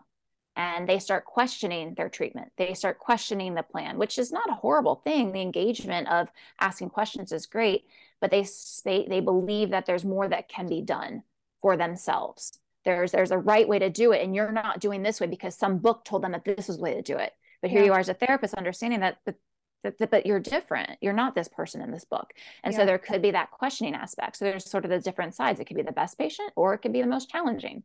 and 0.55 0.87
they 0.87 0.99
start 0.99 1.25
questioning 1.25 1.93
their 1.95 2.09
treatment? 2.09 2.51
They 2.57 2.73
start 2.73 2.99
questioning 2.99 3.55
the 3.55 3.63
plan, 3.63 3.97
which 3.97 4.17
is 4.19 4.31
not 4.31 4.49
a 4.49 4.55
horrible 4.55 5.01
thing. 5.03 5.31
The 5.31 5.41
engagement 5.41 6.07
of 6.09 6.27
asking 6.59 6.89
questions 6.89 7.31
is 7.31 7.45
great, 7.45 7.85
but 8.21 8.31
they 8.31 8.45
they 8.83 9.07
they 9.09 9.19
believe 9.21 9.71
that 9.71 9.85
there's 9.85 10.05
more 10.05 10.27
that 10.27 10.49
can 10.49 10.67
be 10.67 10.81
done 10.81 11.23
for 11.61 11.77
themselves 11.77 12.59
there's 12.87 13.11
there's 13.11 13.31
a 13.31 13.37
right 13.37 13.67
way 13.67 13.79
to 13.79 13.89
do 13.89 14.13
it 14.13 14.23
and 14.23 14.33
you're 14.33 14.51
not 14.51 14.79
doing 14.79 15.03
this 15.03 15.19
way 15.19 15.27
because 15.27 15.55
some 15.55 15.77
book 15.77 16.05
told 16.05 16.23
them 16.23 16.31
that 16.31 16.45
this 16.45 16.69
is 16.69 16.77
the 16.77 16.83
way 16.83 16.93
to 16.93 17.01
do 17.01 17.17
it. 17.17 17.33
But 17.61 17.69
here 17.69 17.81
yeah. 17.81 17.87
you 17.87 17.93
are 17.93 17.99
as 17.99 18.07
a 18.07 18.13
therapist 18.13 18.53
understanding 18.53 19.01
that 19.01 19.17
but 19.25 19.35
that, 19.83 20.09
but 20.09 20.25
you're 20.25 20.39
different. 20.39 20.91
You're 21.01 21.13
not 21.13 21.35
this 21.35 21.49
person 21.49 21.81
in 21.81 21.91
this 21.91 22.05
book. 22.05 22.33
And 22.63 22.73
yeah. 22.73 22.79
so 22.79 22.85
there 22.85 22.97
could 22.97 23.21
be 23.21 23.31
that 23.31 23.51
questioning 23.51 23.93
aspect. 23.93 24.37
So 24.37 24.45
there's 24.45 24.69
sort 24.69 24.85
of 24.85 24.89
the 24.89 24.99
different 24.99 25.35
sides. 25.35 25.59
It 25.59 25.65
could 25.65 25.75
be 25.75 25.83
the 25.83 25.91
best 25.91 26.17
patient 26.17 26.51
or 26.55 26.73
it 26.73 26.79
could 26.79 26.93
be 26.93 27.01
the 27.01 27.07
most 27.07 27.29
challenging. 27.29 27.83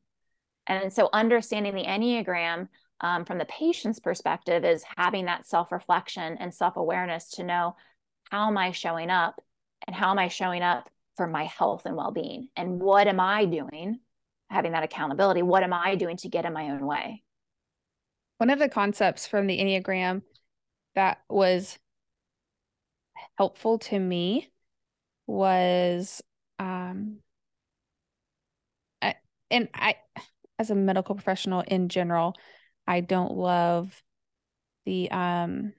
And 0.69 0.93
so 0.93 1.09
understanding 1.13 1.75
the 1.75 1.85
enneagram 1.85 2.69
um, 3.01 3.25
from 3.25 3.39
the 3.39 3.45
patient's 3.47 3.99
perspective 3.99 4.65
is 4.65 4.85
having 4.97 5.25
that 5.25 5.49
self-reflection 5.49 6.37
and 6.39 6.55
self-awareness 6.55 7.31
to 7.33 7.43
know 7.43 7.75
how 8.31 8.47
am 8.47 8.57
i 8.57 8.71
showing 8.71 9.11
up 9.11 9.43
and 9.87 9.97
how 9.97 10.13
am 10.13 10.19
i 10.21 10.29
showing 10.29 10.63
up 10.63 10.89
for 11.17 11.27
my 11.27 11.45
health 11.45 11.87
and 11.87 11.97
well-being? 11.97 12.49
And 12.57 12.81
what 12.81 13.09
am 13.09 13.19
i 13.19 13.45
doing 13.45 13.99
having 14.53 14.73
that 14.73 14.83
accountability. 14.83 15.43
What 15.43 15.63
am 15.63 15.73
I 15.73 15.95
doing 15.95 16.17
to 16.19 16.29
get 16.29 16.45
in 16.45 16.53
my 16.53 16.71
own 16.71 16.87
way? 16.87 17.23
One 18.39 18.51
of 18.51 18.59
the 18.59 18.69
concepts 18.69 19.27
from 19.27 19.47
the 19.47 19.59
Enneagram 19.59 20.23
that 20.95 21.19
was 21.29 21.79
helpful 23.39 23.79
to 23.79 23.99
me 23.99 24.51
was 25.27 26.23
um 26.59 27.19
I, 29.01 29.15
and 29.51 29.69
I 29.75 29.97
as 30.59 30.71
a 30.71 30.75
medical 30.75 31.15
professional 31.15 31.61
in 31.63 31.89
general, 31.89 32.35
I 32.87 33.01
don't 33.01 33.33
love 33.37 34.03
the 34.85 35.11
um 35.11 35.73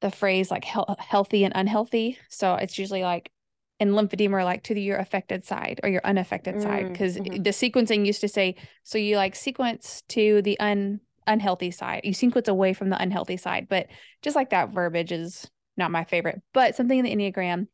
the 0.00 0.10
phrase 0.10 0.50
like 0.50 0.64
he- 0.64 0.80
healthy 0.98 1.44
and 1.44 1.52
unhealthy. 1.54 2.18
So 2.28 2.54
it's 2.54 2.78
usually 2.78 3.02
like 3.02 3.30
and 3.80 3.90
lymphedema 3.90 4.34
are 4.34 4.44
like 4.44 4.62
to 4.62 4.74
the, 4.74 4.80
your 4.80 4.98
affected 4.98 5.44
side 5.44 5.80
or 5.82 5.88
your 5.88 6.00
unaffected 6.04 6.56
mm, 6.56 6.62
side 6.62 6.92
because 6.92 7.16
mm-hmm. 7.16 7.42
the 7.42 7.50
sequencing 7.50 8.06
used 8.06 8.20
to 8.20 8.28
say 8.28 8.54
so 8.82 8.98
you 8.98 9.16
like 9.16 9.34
sequence 9.34 10.02
to 10.08 10.42
the 10.42 10.58
un 10.60 11.00
unhealthy 11.26 11.70
side 11.70 12.00
you 12.04 12.12
sequence 12.12 12.48
away 12.48 12.72
from 12.72 12.90
the 12.90 13.00
unhealthy 13.00 13.36
side 13.36 13.68
but 13.68 13.86
just 14.22 14.34
like 14.34 14.50
that 14.50 14.70
verbiage 14.70 15.12
is 15.12 15.48
not 15.76 15.90
my 15.90 16.04
favorite 16.04 16.42
but 16.52 16.74
something 16.74 16.98
in 16.98 17.04
the 17.04 17.14
enneagram 17.14 17.68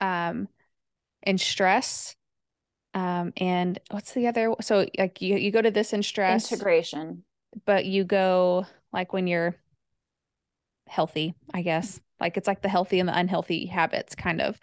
um 0.00 0.48
and 1.22 1.40
stress 1.40 2.16
um 2.94 3.32
and 3.36 3.78
what's 3.90 4.12
the 4.12 4.26
other 4.26 4.54
so 4.60 4.86
like 4.98 5.22
you, 5.22 5.36
you 5.36 5.52
go 5.52 5.62
to 5.62 5.70
this 5.70 5.92
in 5.92 6.02
stress 6.02 6.50
integration 6.50 7.22
but 7.64 7.84
you 7.84 8.02
go 8.02 8.66
like 8.92 9.12
when 9.12 9.26
you're 9.26 9.56
healthy, 10.92 11.34
I 11.52 11.62
guess. 11.62 12.00
Like 12.22 12.36
it's 12.36 12.46
like 12.46 12.62
the 12.62 12.68
healthy 12.68 13.00
and 13.00 13.08
the 13.08 13.18
unhealthy 13.18 13.66
habits 13.66 14.14
kind 14.14 14.40
of. 14.40 14.58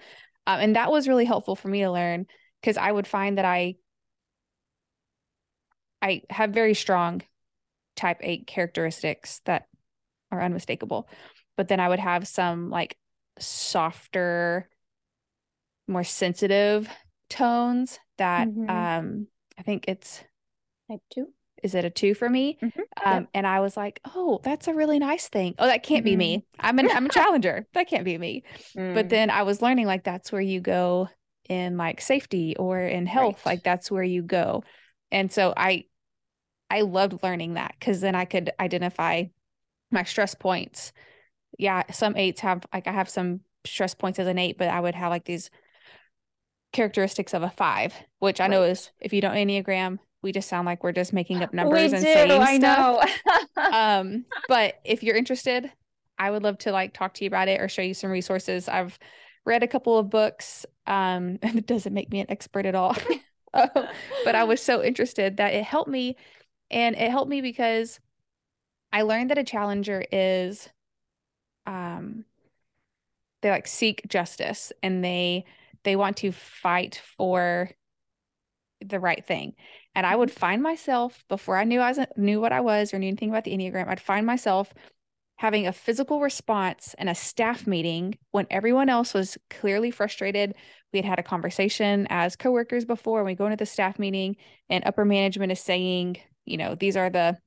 Um, 0.48 0.62
and 0.62 0.76
that 0.78 0.92
was 0.92 1.10
really 1.10 1.26
helpful 1.26 1.58
for 1.58 1.68
me 1.68 1.82
to 1.82 1.92
learn 1.92 2.26
because 2.62 2.78
I 2.78 2.90
would 2.90 3.06
find 3.06 3.38
that 3.38 3.46
I 3.46 3.76
I 6.02 6.22
have 6.30 6.52
very 6.52 6.74
strong 6.74 7.22
type 7.98 8.20
8 8.22 8.48
characteristics 8.48 9.42
that 9.44 9.66
are 10.32 10.42
unmistakable. 10.42 11.10
But 11.58 11.68
then 11.68 11.82
I 11.82 11.90
would 11.90 12.00
have 12.00 12.28
some 12.28 12.70
like 12.70 12.98
softer 13.38 14.70
more 15.86 16.06
sensitive 16.06 16.88
tones 17.30 18.00
that 18.18 18.48
mm-hmm. 18.48 18.70
um 18.70 19.28
I 19.58 19.64
think 19.64 19.86
it's 19.90 20.24
type 20.90 21.02
2 21.14 21.28
is 21.64 21.76
it 21.76 21.86
a 21.86 21.90
two 21.90 22.14
for 22.14 22.30
me? 22.30 22.58
Mm-hmm. 22.62 22.82
Um, 23.06 23.14
yep. 23.22 23.30
And 23.34 23.48
I 23.48 23.60
was 23.60 23.76
like, 23.78 24.00
oh, 24.16 24.40
that's 24.44 24.68
a 24.68 24.74
really 24.74 25.00
nice 25.00 25.28
thing. 25.30 25.56
Oh, 25.60 25.66
that 25.66 25.84
can't 25.84 26.00
mm-hmm. 26.00 26.12
be 26.12 26.16
me. 26.16 26.46
I'm 26.60 26.80
an 26.80 26.90
I'm 26.92 27.06
a 27.06 27.10
challenger. 27.10 27.66
that 27.74 27.88
can't 27.88 28.06
be 28.06 28.18
me. 28.18 28.44
Mm. 28.76 28.94
But 28.94 29.10
then 29.10 29.30
I 29.30 29.44
was 29.44 29.62
learning 29.62 29.88
like 29.88 30.04
that's 30.04 30.32
where 30.32 30.42
you 30.42 30.62
go 30.62 31.10
in 31.48 31.78
like 31.78 32.02
safety 32.02 32.56
or 32.58 32.80
in 32.80 33.06
health. 33.06 33.46
Right. 33.46 33.54
Like 33.54 33.64
that's 33.64 33.92
where 33.92 34.04
you 34.04 34.22
go. 34.22 34.64
And 35.12 35.32
so 35.32 35.54
I 35.56 35.86
I 36.70 36.82
loved 36.82 37.24
learning 37.24 37.56
that 37.56 37.76
because 37.80 38.02
then 38.02 38.16
I 38.16 38.26
could 38.26 38.52
identify 38.60 39.24
my 39.92 40.04
stress 40.04 40.36
points. 40.36 40.94
Yeah, 41.58 41.84
some 41.92 42.16
eights 42.16 42.42
have 42.42 42.66
like 42.74 42.88
I 42.88 42.92
have 42.92 43.10
some 43.10 43.42
stress 43.66 43.96
points 43.96 44.20
as 44.20 44.28
an 44.28 44.38
eight, 44.38 44.58
but 44.58 44.70
I 44.70 44.80
would 44.80 44.96
have 44.96 45.10
like 45.10 45.26
these 45.26 45.50
characteristics 46.72 47.34
of 47.34 47.44
a 47.44 47.50
five, 47.50 47.94
which 48.20 48.40
I 48.40 48.44
right. 48.44 48.52
know 48.52 48.64
is 48.64 48.92
if 49.00 49.14
you 49.14 49.22
don't 49.22 49.36
Enneagram, 49.36 49.98
we 50.22 50.32
just 50.32 50.50
sound 50.50 50.66
like 50.66 50.84
we're 50.84 50.92
just 50.92 51.14
making 51.14 51.42
up 51.42 51.54
numbers 51.54 51.92
we 51.92 51.98
and 51.98 52.06
do, 52.06 52.14
saying 52.14 52.32
I 52.32 52.58
stuff. 52.58 53.10
know. 53.56 53.64
um, 53.72 54.26
but 54.48 54.76
if 54.84 55.04
you're 55.04 55.16
interested, 55.16 55.72
I 56.18 56.32
would 56.32 56.44
love 56.44 56.58
to 56.60 56.72
like 56.72 56.94
talk 56.94 57.14
to 57.16 57.24
you 57.24 57.30
about 57.30 57.48
it 57.48 57.62
or 57.62 57.70
show 57.70 57.82
you 57.82 57.94
some 57.94 58.10
resources. 58.10 58.68
I've 58.68 59.00
read 59.46 59.64
a 59.64 59.68
couple 59.68 59.98
of 59.98 60.10
books. 60.10 60.66
Um, 60.86 61.40
it 61.44 61.66
doesn't 61.66 61.94
make 61.94 62.12
me 62.12 62.20
an 62.20 62.30
expert 62.30 62.66
at 62.66 62.76
all. 62.76 62.96
um, 63.54 63.88
but 64.26 64.36
I 64.36 64.44
was 64.44 64.62
so 64.62 64.84
interested 64.84 65.38
that 65.38 65.54
it 65.54 65.64
helped 65.64 65.90
me. 65.90 66.18
And 66.70 66.96
it 66.96 67.10
helped 67.10 67.30
me 67.30 67.42
because 67.42 68.00
I 68.92 69.04
learned 69.04 69.32
that 69.32 69.38
a 69.38 69.44
challenger 69.44 70.04
is 70.12 70.70
um 71.66 72.26
they 73.42 73.50
like 73.50 73.68
seek 73.68 74.08
justice 74.08 74.72
and 74.82 75.04
they 75.04 75.46
they 75.84 75.96
want 75.96 76.18
to 76.18 76.32
fight 76.32 77.02
for 77.18 77.72
the 78.82 79.00
right 79.00 79.26
thing. 79.26 79.54
And 79.96 80.06
I 80.06 80.16
would 80.16 80.32
find 80.32 80.62
myself 80.62 81.24
before 81.28 81.58
I 81.58 81.64
knew 81.64 81.80
I 81.80 81.90
was 81.90 82.00
knew 82.16 82.40
what 82.40 82.54
I 82.54 82.62
was 82.62 82.94
or 82.94 83.00
knew 83.00 83.08
anything 83.08 83.30
about 83.30 83.44
the 83.44 83.52
Enneagram, 83.58 83.88
I'd 83.88 84.00
find 84.00 84.26
myself 84.26 84.74
having 85.40 85.66
a 85.66 85.72
physical 85.72 86.20
response 86.20 86.94
in 87.00 87.08
a 87.08 87.16
staff 87.16 87.66
meeting 87.66 88.18
when 88.32 88.46
everyone 88.50 88.90
else 88.90 89.14
was 89.14 89.38
clearly 89.50 89.90
frustrated. 89.90 90.54
We 90.92 91.00
had 91.00 91.06
had 91.06 91.20
a 91.20 91.24
conversation 91.24 92.08
as 92.10 92.36
coworkers 92.36 92.84
before, 92.84 93.20
and 93.20 93.26
we 93.26 93.36
go 93.36 93.46
into 93.46 93.56
the 93.56 93.66
staff 93.66 93.98
meeting, 93.98 94.36
and 94.70 94.86
upper 94.86 95.06
management 95.06 95.54
is 95.54 95.62
saying, 95.62 96.18
you 96.46 96.58
know, 96.58 96.76
these 96.76 96.98
are 96.98 97.10
the 97.10 97.38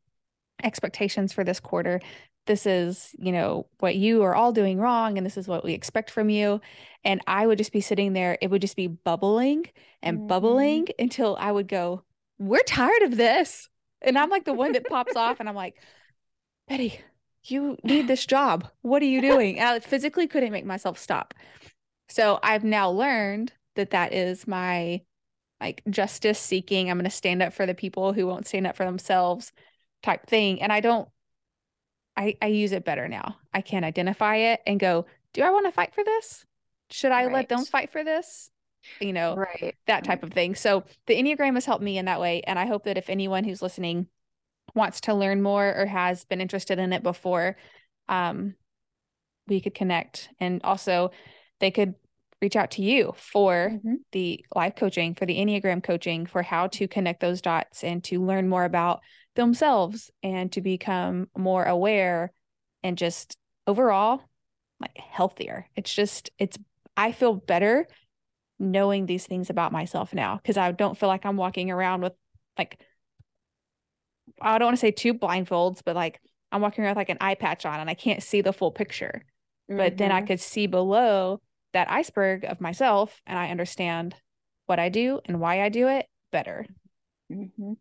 expectations 0.63 1.35
for 1.35 1.45
this 1.45 1.61
quarter. 1.61 2.01
This 2.47 2.65
is, 2.65 3.15
you 3.19 3.31
know, 3.31 3.67
what 3.79 3.95
you 3.95 4.23
are 4.23 4.35
all 4.35 4.53
doing 4.53 4.79
wrong, 4.79 5.19
and 5.19 5.27
this 5.27 5.37
is 5.37 5.47
what 5.47 5.63
we 5.63 5.75
expect 5.75 6.11
from 6.11 6.31
you. 6.31 6.63
And 7.05 7.21
I 7.27 7.47
would 7.47 7.59
just 7.59 7.73
be 7.73 7.83
sitting 7.83 8.15
there, 8.15 8.39
it 8.41 8.49
would 8.49 8.63
just 8.63 8.77
be 8.77 8.87
bubbling 8.87 9.67
and 10.03 10.17
mm-hmm. 10.17 10.27
bubbling 10.29 10.89
until 10.99 11.37
I 11.39 11.53
would 11.53 11.69
go, 11.69 12.05
We're 12.43 12.63
tired 12.63 13.03
of 13.03 13.17
this. 13.17 13.69
And 14.05 14.19
I'm 14.19 14.31
like 14.31 14.45
the 14.45 14.53
one 14.53 14.73
that 14.73 14.89
pops 14.89 15.15
off, 15.15 15.39
and 15.39 15.49
I'm 15.49 15.55
like, 15.55 15.77
Betty, 16.69 17.01
you 17.45 17.77
need 17.85 18.09
this 18.09 18.27
job. 18.27 18.67
What 18.83 19.03
are 19.03 19.07
you 19.07 19.21
doing? 19.21 19.61
I 19.61 19.79
physically 19.81 20.27
couldn't 20.27 20.53
make 20.53 20.67
myself 20.67 20.99
stop. 20.99 21.35
So 22.09 22.39
I've 22.43 22.65
now 22.65 22.91
learned 22.91 23.53
that 23.77 23.91
that 23.91 24.13
is 24.13 24.47
my 24.47 25.03
like 25.61 25.83
justice 25.89 26.39
seeking. 26.39 26.91
I'm 26.91 26.99
going 26.99 27.05
to 27.05 27.11
stand 27.11 27.43
up 27.43 27.53
for 27.53 27.65
the 27.65 27.75
people 27.75 28.13
who 28.13 28.27
won't 28.27 28.47
stand 28.47 28.67
up 28.67 28.77
for 28.77 28.85
themselves 28.85 29.53
type 30.03 30.27
thing. 30.27 30.61
And 30.61 30.73
I 30.73 30.81
don't, 30.81 31.09
I, 32.17 32.37
I 32.43 32.47
use 32.47 32.73
it 32.73 32.85
better 32.85 33.09
now. 33.09 33.37
I 33.55 33.61
can 33.61 33.85
identify 33.85 34.37
it 34.37 34.61
and 34.67 34.81
go, 34.81 35.07
do 35.33 35.43
I 35.43 35.51
want 35.51 35.67
to 35.67 35.73
fight 35.73 35.95
for 35.95 36.05
this? 36.05 36.45
Should 36.91 37.13
I 37.13 37.25
right. 37.25 37.33
let 37.33 37.49
them 37.49 37.65
fight 37.65 37.91
for 37.91 38.05
this? 38.05 38.51
You 39.01 39.13
know, 39.13 39.37
right. 39.37 39.75
that 39.87 40.05
type 40.05 40.23
of 40.23 40.33
thing. 40.33 40.55
So 40.55 40.85
the 41.07 41.15
Enneagram 41.15 41.55
has 41.55 41.65
helped 41.65 41.85
me 41.85 41.99
in 41.99 42.07
that 42.07 42.21
way. 42.21 42.43
And 42.43 42.59
I 42.59 42.67
hope 42.67 42.85
that 42.85 42.99
if 42.99 43.09
anyone 43.09 43.45
who's 43.45 43.63
listening 43.63 44.07
wants 44.75 45.03
to 45.03 45.15
learn 45.15 45.43
more 45.43 45.75
or 45.77 45.87
has 45.87 46.25
been 46.25 46.41
interested 46.41 46.79
in 46.79 46.93
it 46.93 47.03
before, 47.03 47.57
um, 48.09 48.55
we 49.47 49.61
could 49.61 49.75
connect. 49.75 50.29
And 50.41 50.61
also, 50.65 51.11
they 51.61 51.71
could 51.71 51.95
reach 52.41 52.57
out 52.57 52.73
to 52.73 52.83
you 52.83 53.15
for 53.17 53.71
mm-hmm. 53.73 53.95
the 54.11 54.45
life 54.55 54.75
coaching, 54.75 55.15
for 55.15 55.27
the 55.27 55.39
Enneagram 55.39 55.83
coaching, 55.83 56.27
for 56.27 56.43
how 56.43 56.67
to 56.67 56.89
connect 56.89 57.21
those 57.21 57.41
dots 57.41 57.85
and 57.85 58.03
to 58.05 58.25
learn 58.25 58.49
more 58.49 58.65
about 58.65 59.01
themselves 59.37 60.11
and 60.23 60.51
to 60.53 60.61
become 60.61 61.29
more 61.37 61.65
aware 61.65 62.33
and 62.83 62.99
just 62.99 63.37
overall 63.67 64.23
like 64.81 64.97
healthier. 64.99 65.69
It's 65.77 65.95
just, 65.95 66.31
it's 66.39 66.59
I 66.97 67.13
feel 67.13 67.35
better 67.35 67.87
knowing 68.63 69.07
these 69.07 69.27
things 69.27 69.51
about 69.51 69.73
myself 69.73 70.15
now 70.15 70.37
because 70.37 70.57
I 70.57 70.71
don't 70.73 70.97
feel 70.97 71.09
like 71.09 71.27
I'm 71.27 71.37
walking 71.37 71.71
around 71.71 72.03
with 72.03 72.13
like 72.57 72.81
I 74.41 74.59
don't 74.59 74.67
want 74.67 74.77
to 74.77 74.81
say 74.81 74.93
two 74.93 75.15
blindfolds, 75.15 75.83
but 75.85 75.97
like 75.97 76.21
I'm 76.53 76.61
walking 76.61 76.85
around 76.85 76.93
with 76.93 76.99
like 76.99 77.09
an 77.09 77.19
eye 77.21 77.35
patch 77.35 77.67
on 77.67 77.81
and 77.81 77.91
I 77.91 77.95
can't 77.95 78.23
see 78.23 78.41
the 78.41 78.53
full 78.53 78.71
picture. 78.71 79.23
Mm-hmm. 79.71 79.79
But 79.79 79.97
then 79.99 80.13
I 80.13 80.19
mm-hmm. 80.19 80.29
could 80.29 80.41
see 80.41 80.67
below 80.67 81.41
that 81.73 81.91
iceberg 81.91 82.45
of 82.45 82.61
myself 82.61 83.21
and 83.27 83.39
I 83.39 83.51
understand 83.51 84.15
what 84.67 84.79
I 84.79 84.89
do 84.89 85.21
and 85.25 85.41
why 85.41 85.63
I 85.63 85.69
do 85.69 85.89
it 85.89 86.07
better. 86.31 86.67
Mm-hmm. 87.33 87.73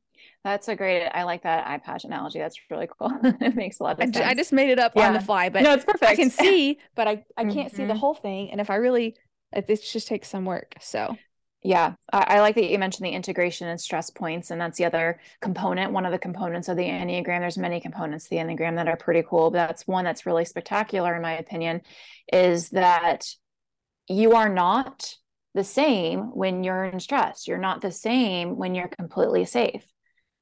That's 0.43 0.67
a 0.67 0.75
great. 0.75 1.07
I 1.07 1.23
like 1.23 1.43
that 1.43 1.67
eye 1.67 1.77
patch 1.77 2.03
analogy. 2.03 2.39
That's 2.39 2.57
really 2.69 2.87
cool. 2.87 3.11
it 3.23 3.55
makes 3.55 3.79
a 3.79 3.83
lot 3.83 3.99
of 3.99 4.03
sense. 4.03 4.17
I 4.17 4.33
just 4.33 4.51
made 4.51 4.69
it 4.69 4.79
up 4.79 4.93
yeah. 4.95 5.07
on 5.07 5.13
the 5.13 5.19
fly, 5.19 5.49
but 5.49 5.63
no, 5.63 5.73
it's 5.73 5.85
perfect. 5.85 6.03
I 6.03 6.15
can 6.15 6.29
see, 6.29 6.79
but 6.95 7.07
I 7.07 7.23
I 7.37 7.43
can't 7.43 7.55
mm-hmm. 7.55 7.75
see 7.75 7.85
the 7.85 7.93
mm-hmm. 7.93 7.99
whole 7.99 8.13
thing. 8.13 8.51
And 8.51 8.61
if 8.61 8.69
I 8.69 8.75
really, 8.75 9.15
it, 9.53 9.65
it 9.69 9.83
just 9.83 10.07
takes 10.07 10.29
some 10.29 10.45
work. 10.45 10.75
So 10.79 11.17
yeah, 11.63 11.93
I, 12.11 12.25
I, 12.27 12.39
like 12.39 12.55
that 12.55 12.69
you 12.69 12.79
mentioned 12.79 13.05
the 13.05 13.11
integration 13.11 13.67
and 13.67 13.79
stress 13.79 14.09
points, 14.09 14.49
and 14.49 14.59
that's 14.59 14.77
the 14.77 14.85
other 14.85 15.19
component. 15.41 15.91
One 15.91 16.05
of 16.05 16.11
the 16.11 16.17
components 16.17 16.69
of 16.69 16.77
the 16.77 16.83
Enneagram. 16.83 17.39
There's 17.39 17.57
many 17.57 17.79
components 17.79 18.27
the 18.27 18.37
Enneagram 18.37 18.75
that 18.75 18.87
are 18.87 18.97
pretty 18.97 19.23
cool, 19.27 19.51
but 19.51 19.67
that's 19.67 19.87
one 19.87 20.03
that's 20.03 20.25
really 20.25 20.45
spectacular, 20.45 21.15
in 21.15 21.21
my 21.21 21.37
opinion, 21.37 21.81
is 22.33 22.69
that 22.69 23.27
you 24.07 24.33
are 24.33 24.49
not 24.49 25.15
the 25.53 25.63
same 25.63 26.35
when 26.35 26.63
you're 26.63 26.85
in 26.85 26.99
stress. 26.99 27.47
You're 27.47 27.57
not 27.57 27.81
the 27.81 27.91
same 27.91 28.57
when 28.57 28.73
you're 28.73 28.87
completely 28.87 29.45
safe 29.45 29.85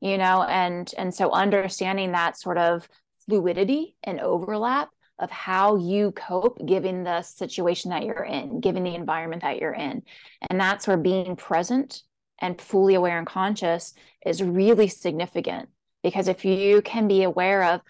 you 0.02 0.18
know 0.18 0.44
and 0.44 0.94
and 0.98 1.14
so 1.14 1.32
understanding 1.32 2.12
that 2.12 2.38
sort 2.38 2.58
of 2.58 2.88
fluidity 3.26 3.96
and 4.04 4.20
overlap 4.20 4.90
of 5.20 5.30
how 5.30 5.76
you 5.76 6.12
cope 6.14 6.66
given 6.66 7.04
the 7.04 7.22
situation 7.22 7.92
that 7.92 8.06
you're 8.06 8.24
in 8.24 8.60
given 8.62 8.84
the 8.84 8.96
environment 8.96 9.42
that 9.44 9.60
you're 9.60 9.74
in. 9.74 10.04
And 10.50 10.60
that's 10.60 10.88
where 10.88 10.98
being 10.98 11.36
present 11.36 12.04
and 12.40 12.60
fully 12.60 12.96
aware 12.96 13.18
and 13.18 13.28
conscious 13.28 13.94
is 14.26 14.42
really 14.42 14.88
significant. 14.88 15.70
Because 16.04 16.28
if 16.28 16.46
you 16.46 16.82
can 16.82 17.08
be 17.08 17.24
aware 17.24 17.64
of 17.64 17.82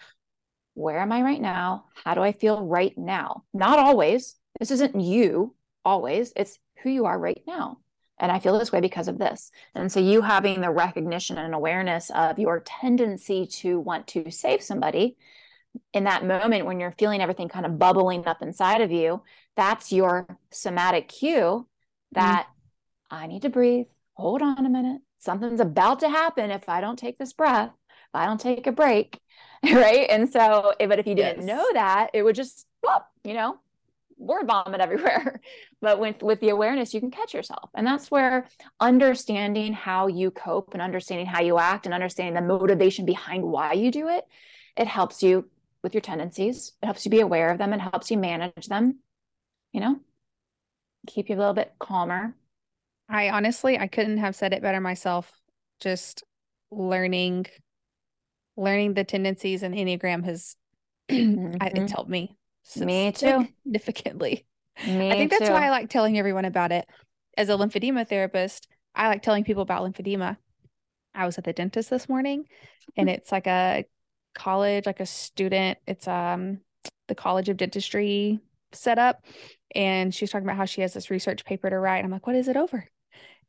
where 0.74 0.98
am 0.98 1.12
i 1.12 1.22
right 1.22 1.40
now? 1.40 1.84
How 2.04 2.14
do 2.14 2.22
i 2.22 2.32
feel 2.32 2.64
right 2.64 2.96
now? 2.96 3.44
Not 3.54 3.78
always. 3.78 4.36
This 4.58 4.70
isn't 4.70 5.00
you 5.00 5.54
always. 5.84 6.32
It's 6.36 6.58
who 6.82 6.90
you 6.90 7.06
are 7.06 7.18
right 7.18 7.42
now. 7.46 7.78
And 8.18 8.30
I 8.30 8.38
feel 8.38 8.58
this 8.58 8.70
way 8.70 8.80
because 8.80 9.08
of 9.08 9.18
this. 9.18 9.50
And 9.74 9.90
so 9.90 9.98
you 9.98 10.20
having 10.20 10.60
the 10.60 10.70
recognition 10.70 11.38
and 11.38 11.54
awareness 11.54 12.10
of 12.10 12.38
your 12.38 12.60
tendency 12.60 13.46
to 13.46 13.80
want 13.80 14.06
to 14.08 14.30
save 14.30 14.62
somebody 14.62 15.16
in 15.92 16.04
that 16.04 16.24
moment 16.24 16.66
when 16.66 16.80
you're 16.80 16.94
feeling 16.98 17.20
everything 17.20 17.48
kind 17.48 17.66
of 17.66 17.78
bubbling 17.78 18.26
up 18.26 18.42
inside 18.42 18.80
of 18.80 18.90
you, 18.90 19.22
that's 19.56 19.92
your 19.92 20.26
somatic 20.50 21.08
cue 21.08 21.66
that 22.12 22.46
mm. 22.46 23.16
I 23.16 23.26
need 23.26 23.42
to 23.42 23.48
breathe. 23.48 23.86
Hold 24.14 24.42
on 24.42 24.66
a 24.66 24.70
minute. 24.70 25.00
Something's 25.18 25.60
about 25.60 26.00
to 26.00 26.08
happen 26.08 26.50
if 26.50 26.68
I 26.68 26.80
don't 26.80 26.98
take 26.98 27.18
this 27.18 27.32
breath, 27.32 27.70
if 27.88 28.14
I 28.14 28.26
don't 28.26 28.40
take 28.40 28.66
a 28.66 28.72
break. 28.72 29.18
Right. 29.62 30.08
And 30.08 30.32
so, 30.32 30.72
but 30.78 30.98
if 30.98 31.06
you 31.06 31.14
didn't 31.14 31.46
yes. 31.46 31.46
know 31.46 31.66
that, 31.74 32.08
it 32.14 32.22
would 32.22 32.34
just, 32.34 32.66
you 33.24 33.34
know, 33.34 33.58
word 34.20 34.46
vomit 34.46 34.80
everywhere 34.80 35.40
but 35.80 35.98
with 35.98 36.22
with 36.22 36.40
the 36.40 36.50
awareness 36.50 36.92
you 36.92 37.00
can 37.00 37.10
catch 37.10 37.32
yourself 37.32 37.70
and 37.74 37.86
that's 37.86 38.10
where 38.10 38.46
understanding 38.78 39.72
how 39.72 40.06
you 40.06 40.30
cope 40.30 40.72
and 40.72 40.82
understanding 40.82 41.26
how 41.26 41.40
you 41.40 41.58
act 41.58 41.86
and 41.86 41.94
understanding 41.94 42.34
the 42.34 42.40
motivation 42.40 43.06
behind 43.06 43.42
why 43.42 43.72
you 43.72 43.90
do 43.90 44.08
it 44.08 44.24
it 44.76 44.86
helps 44.86 45.22
you 45.22 45.48
with 45.82 45.94
your 45.94 46.00
tendencies 46.00 46.72
it 46.82 46.86
helps 46.86 47.04
you 47.04 47.10
be 47.10 47.20
aware 47.20 47.50
of 47.50 47.58
them 47.58 47.72
it 47.72 47.80
helps 47.80 48.10
you 48.10 48.18
manage 48.18 48.66
them 48.66 48.98
you 49.72 49.80
know 49.80 49.98
keep 51.06 51.28
you 51.28 51.36
a 51.36 51.38
little 51.38 51.54
bit 51.54 51.72
calmer 51.78 52.34
i 53.08 53.30
honestly 53.30 53.78
i 53.78 53.86
couldn't 53.86 54.18
have 54.18 54.36
said 54.36 54.52
it 54.52 54.62
better 54.62 54.80
myself 54.80 55.32
just 55.80 56.22
learning 56.70 57.46
learning 58.56 58.94
the 58.94 59.04
tendencies 59.04 59.62
and 59.62 59.74
Enneagram 59.74 60.24
has 60.24 60.54
mm-hmm. 61.10 61.56
I, 61.60 61.72
it's 61.74 61.92
helped 61.92 62.10
me. 62.10 62.36
Me 62.76 63.10
too. 63.12 63.48
Significantly. 63.64 64.46
Me 64.86 65.10
I 65.10 65.14
think 65.16 65.30
that's 65.30 65.46
too. 65.46 65.52
why 65.52 65.66
I 65.66 65.70
like 65.70 65.90
telling 65.90 66.18
everyone 66.18 66.44
about 66.44 66.72
it. 66.72 66.86
As 67.36 67.48
a 67.48 67.52
lymphedema 67.52 68.06
therapist, 68.06 68.68
I 68.94 69.08
like 69.08 69.22
telling 69.22 69.44
people 69.44 69.62
about 69.62 69.82
lymphedema. 69.82 70.36
I 71.14 71.26
was 71.26 71.38
at 71.38 71.44
the 71.44 71.52
dentist 71.52 71.90
this 71.90 72.08
morning 72.08 72.44
and 72.96 73.08
it's 73.08 73.32
like 73.32 73.46
a 73.46 73.84
college, 74.34 74.86
like 74.86 75.00
a 75.00 75.06
student, 75.06 75.78
it's 75.86 76.08
um 76.08 76.60
the 77.08 77.14
College 77.14 77.48
of 77.48 77.56
Dentistry 77.56 78.40
set 78.72 78.98
up. 78.98 79.24
And 79.74 80.14
she 80.14 80.24
was 80.24 80.30
talking 80.30 80.46
about 80.46 80.56
how 80.56 80.64
she 80.64 80.80
has 80.80 80.94
this 80.94 81.10
research 81.10 81.44
paper 81.44 81.70
to 81.70 81.78
write. 81.78 82.04
I'm 82.04 82.10
like, 82.10 82.26
what 82.26 82.36
is 82.36 82.48
it 82.48 82.56
over? 82.56 82.88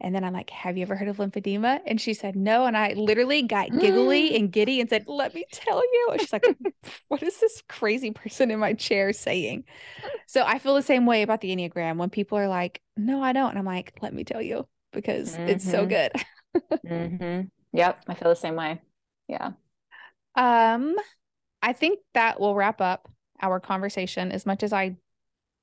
And 0.04 0.16
then 0.16 0.24
I'm 0.24 0.34
like, 0.34 0.50
Have 0.50 0.78
you 0.78 0.82
ever 0.82 0.96
heard 0.96 1.08
of 1.08 1.18
lymphedema? 1.18 1.80
And 1.86 2.02
she 2.02 2.14
said, 2.14 2.36
No. 2.36 2.66
And 2.66 2.76
I 2.76 2.94
literally 2.94 3.44
got 3.44 3.70
giggly 3.72 4.36
and 4.36 4.52
giddy 4.52 4.82
and 4.82 4.90
said, 4.90 5.06
Let 5.08 5.34
me 5.34 5.46
tell 5.52 5.78
you. 5.78 6.10
And 6.12 6.20
she's 6.20 6.34
like, 6.34 6.46
What 7.08 7.22
is 7.24 7.40
this 7.40 7.62
crazy 7.70 8.12
person 8.12 8.52
in 8.52 8.60
my 8.60 8.74
chair 8.74 9.14
saying? 9.14 9.64
So 10.28 10.44
I 10.44 10.58
feel 10.58 10.76
the 10.76 10.82
same 10.82 11.06
way 11.06 11.22
about 11.22 11.42
the 11.42 11.56
Enneagram 11.56 11.98
when 11.98 12.10
people 12.10 12.38
are 12.38 12.48
like, 12.48 12.82
No, 12.98 13.22
I 13.22 13.32
don't. 13.32 13.52
And 13.52 13.60
I'm 13.60 13.66
like, 13.66 13.94
Let 14.02 14.14
me 14.14 14.24
tell 14.24 14.42
you 14.42 14.68
because 14.92 15.34
mm-hmm. 15.34 15.50
it's 15.50 15.70
so 15.70 15.86
mm-hmm. 15.86 15.90
good. 15.90 16.82
mm-hmm. 16.86 17.42
Yep. 17.74 18.04
I 18.08 18.14
feel 18.16 18.30
the 18.30 18.36
same 18.36 18.56
way. 18.56 18.82
Yeah. 19.28 19.52
Um, 20.36 20.96
I 21.62 21.74
think 21.74 22.00
that 22.14 22.40
will 22.40 22.56
wrap 22.56 22.82
up 22.82 23.10
our 23.42 23.60
conversation 23.60 24.32
as 24.32 24.46
much 24.46 24.64
as 24.64 24.74
I 24.74 24.96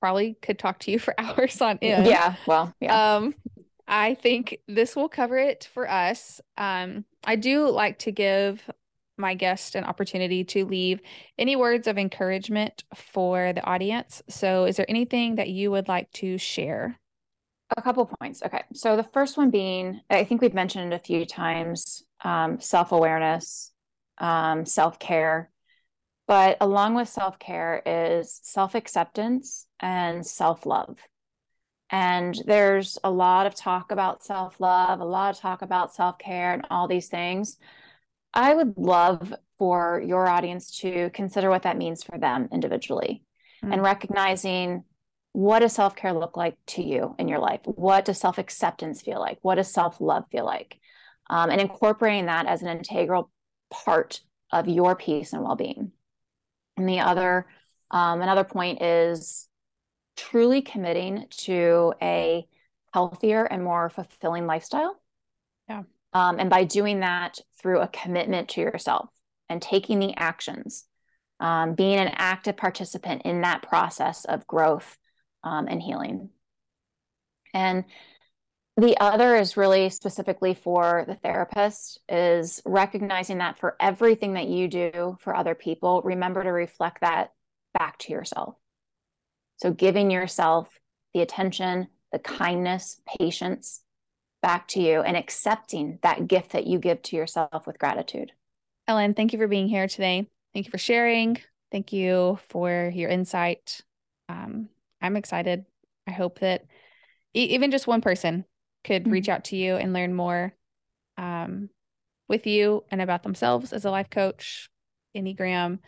probably 0.00 0.36
could 0.42 0.58
talk 0.58 0.78
to 0.80 0.90
you 0.90 0.98
for 0.98 1.14
hours 1.18 1.60
on 1.60 1.78
end. 1.82 2.06
Yeah. 2.06 2.34
Well, 2.46 2.74
yeah. 2.80 3.16
Um, 3.16 3.34
I 3.86 4.14
think 4.14 4.58
this 4.68 4.94
will 4.94 5.08
cover 5.08 5.38
it 5.38 5.68
for 5.72 5.90
us. 5.90 6.40
Um, 6.58 7.04
I 7.24 7.36
do 7.36 7.68
like 7.70 7.98
to 8.00 8.12
give 8.12 8.62
my 9.16 9.34
guest 9.34 9.74
an 9.74 9.84
opportunity 9.84 10.44
to 10.44 10.64
leave 10.64 11.00
any 11.38 11.56
words 11.56 11.86
of 11.88 11.98
encouragement 11.98 12.84
for 12.94 13.52
the 13.52 13.64
audience. 13.64 14.22
So, 14.28 14.64
is 14.64 14.76
there 14.76 14.88
anything 14.88 15.36
that 15.36 15.48
you 15.48 15.70
would 15.70 15.88
like 15.88 16.10
to 16.12 16.38
share? 16.38 16.98
A 17.76 17.82
couple 17.82 18.06
points. 18.06 18.42
Okay. 18.44 18.62
So, 18.74 18.96
the 18.96 19.02
first 19.02 19.36
one 19.36 19.50
being, 19.50 20.00
I 20.08 20.24
think 20.24 20.40
we've 20.40 20.54
mentioned 20.54 20.92
a 20.92 20.98
few 20.98 21.26
times 21.26 22.04
um, 22.22 22.60
self 22.60 22.92
awareness, 22.92 23.72
um, 24.18 24.66
self 24.66 24.98
care. 24.98 25.50
But 26.26 26.58
along 26.60 26.94
with 26.94 27.08
self 27.08 27.38
care 27.38 27.82
is 27.86 28.40
self 28.42 28.74
acceptance 28.74 29.66
and 29.80 30.26
self 30.26 30.66
love. 30.66 30.98
And 31.90 32.38
there's 32.44 32.98
a 33.02 33.10
lot 33.10 33.46
of 33.46 33.54
talk 33.54 33.92
about 33.92 34.24
self 34.24 34.60
love, 34.60 35.00
a 35.00 35.04
lot 35.04 35.34
of 35.34 35.40
talk 35.40 35.62
about 35.62 35.94
self 35.94 36.18
care, 36.18 36.52
and 36.52 36.66
all 36.70 36.86
these 36.86 37.08
things. 37.08 37.56
I 38.34 38.54
would 38.54 38.76
love 38.76 39.34
for 39.58 40.02
your 40.06 40.28
audience 40.28 40.78
to 40.80 41.10
consider 41.10 41.48
what 41.48 41.62
that 41.62 41.78
means 41.78 42.02
for 42.02 42.18
them 42.18 42.48
individually 42.52 43.24
mm-hmm. 43.62 43.72
and 43.72 43.82
recognizing 43.82 44.84
what 45.32 45.60
does 45.60 45.72
self 45.72 45.96
care 45.96 46.12
look 46.12 46.36
like 46.36 46.56
to 46.66 46.82
you 46.82 47.14
in 47.18 47.28
your 47.28 47.38
life? 47.38 47.60
What 47.64 48.04
does 48.04 48.18
self 48.18 48.38
acceptance 48.38 49.00
feel 49.02 49.20
like? 49.20 49.38
What 49.42 49.54
does 49.54 49.72
self 49.72 50.00
love 50.00 50.24
feel 50.30 50.44
like? 50.44 50.78
Um, 51.30 51.50
and 51.50 51.60
incorporating 51.60 52.26
that 52.26 52.46
as 52.46 52.62
an 52.62 52.68
integral 52.68 53.30
part 53.70 54.20
of 54.52 54.68
your 54.68 54.96
peace 54.96 55.32
and 55.32 55.42
well 55.42 55.56
being. 55.56 55.92
And 56.76 56.88
the 56.88 57.00
other, 57.00 57.46
um, 57.90 58.20
another 58.20 58.44
point 58.44 58.82
is 58.82 59.48
truly 60.16 60.62
committing 60.62 61.26
to 61.30 61.94
a 62.02 62.46
healthier 62.92 63.44
and 63.44 63.62
more 63.62 63.90
fulfilling 63.90 64.46
lifestyle. 64.46 65.00
Yeah. 65.68 65.82
Um, 66.12 66.38
and 66.38 66.48
by 66.48 66.64
doing 66.64 67.00
that 67.00 67.38
through 67.60 67.80
a 67.80 67.88
commitment 67.88 68.48
to 68.50 68.60
yourself 68.60 69.10
and 69.48 69.60
taking 69.60 69.98
the 69.98 70.14
actions, 70.16 70.84
um, 71.40 71.74
being 71.74 71.98
an 71.98 72.12
active 72.14 72.56
participant 72.56 73.22
in 73.24 73.42
that 73.42 73.62
process 73.62 74.24
of 74.24 74.46
growth 74.46 74.96
um, 75.44 75.68
and 75.68 75.82
healing. 75.82 76.30
And 77.54 77.84
the 78.78 78.96
other 79.00 79.34
is 79.34 79.56
really 79.56 79.90
specifically 79.90 80.54
for 80.54 81.04
the 81.08 81.16
therapist 81.16 81.98
is 82.08 82.62
recognizing 82.64 83.38
that 83.38 83.58
for 83.58 83.74
everything 83.80 84.34
that 84.34 84.46
you 84.46 84.68
do 84.68 85.18
for 85.20 85.34
other 85.34 85.56
people, 85.56 86.00
remember 86.04 86.44
to 86.44 86.50
reflect 86.50 87.00
that 87.00 87.32
back 87.76 87.98
to 87.98 88.12
yourself. 88.12 88.54
So 89.56 89.72
giving 89.72 90.12
yourself 90.12 90.68
the 91.12 91.22
attention, 91.22 91.88
the 92.12 92.20
kindness, 92.20 93.00
patience 93.18 93.82
back 94.42 94.68
to 94.68 94.80
you 94.80 95.00
and 95.00 95.16
accepting 95.16 95.98
that 96.02 96.28
gift 96.28 96.52
that 96.52 96.68
you 96.68 96.78
give 96.78 97.02
to 97.02 97.16
yourself 97.16 97.66
with 97.66 97.80
gratitude. 97.80 98.30
Ellen, 98.86 99.12
thank 99.12 99.32
you 99.32 99.40
for 99.40 99.48
being 99.48 99.66
here 99.66 99.88
today. 99.88 100.28
Thank 100.54 100.66
you 100.66 100.70
for 100.70 100.78
sharing. 100.78 101.38
Thank 101.72 101.92
you 101.92 102.38
for 102.48 102.92
your 102.94 103.10
insight. 103.10 103.80
Um, 104.28 104.68
I'm 105.02 105.16
excited. 105.16 105.64
I 106.06 106.12
hope 106.12 106.38
that 106.38 106.64
even 107.34 107.72
just 107.72 107.88
one 107.88 108.02
person 108.02 108.44
could 108.88 109.02
mm-hmm. 109.04 109.12
reach 109.12 109.28
out 109.28 109.44
to 109.44 109.56
you 109.56 109.76
and 109.76 109.92
learn 109.92 110.14
more 110.14 110.52
um, 111.16 111.68
with 112.28 112.46
you 112.46 112.84
and 112.90 113.00
about 113.00 113.22
themselves 113.22 113.72
as 113.72 113.84
a 113.84 113.90
life 113.90 114.10
coach, 114.10 114.68
Enneagram, 115.16 115.78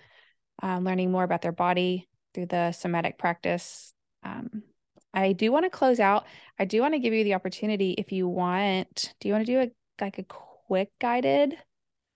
um, 0.63 0.85
learning 0.85 1.11
more 1.11 1.25
about 1.25 1.43
their 1.43 1.53
body, 1.53 2.09
through 2.35 2.47
the 2.47 2.73
somatic 2.73 3.19
practice. 3.19 3.93
Um, 4.23 4.63
I 5.13 5.33
do 5.33 5.51
want 5.51 5.65
to 5.65 5.71
close 5.71 5.99
out. 5.99 6.27
I 6.59 6.65
do 6.65 6.81
want 6.81 6.95
to 6.95 7.01
give 7.01 7.13
you 7.13 7.25
the 7.25 7.35
opportunity 7.35 7.93
if 7.99 8.13
you 8.13 8.29
want. 8.29 9.15
Do 9.21 9.29
you 9.29 9.35
want 9.35 9.47
to 9.47 9.53
do 9.53 9.61
a 9.61 9.71
like 10.01 10.19
a 10.19 10.25
quick 10.25 10.91
guided? 11.01 11.57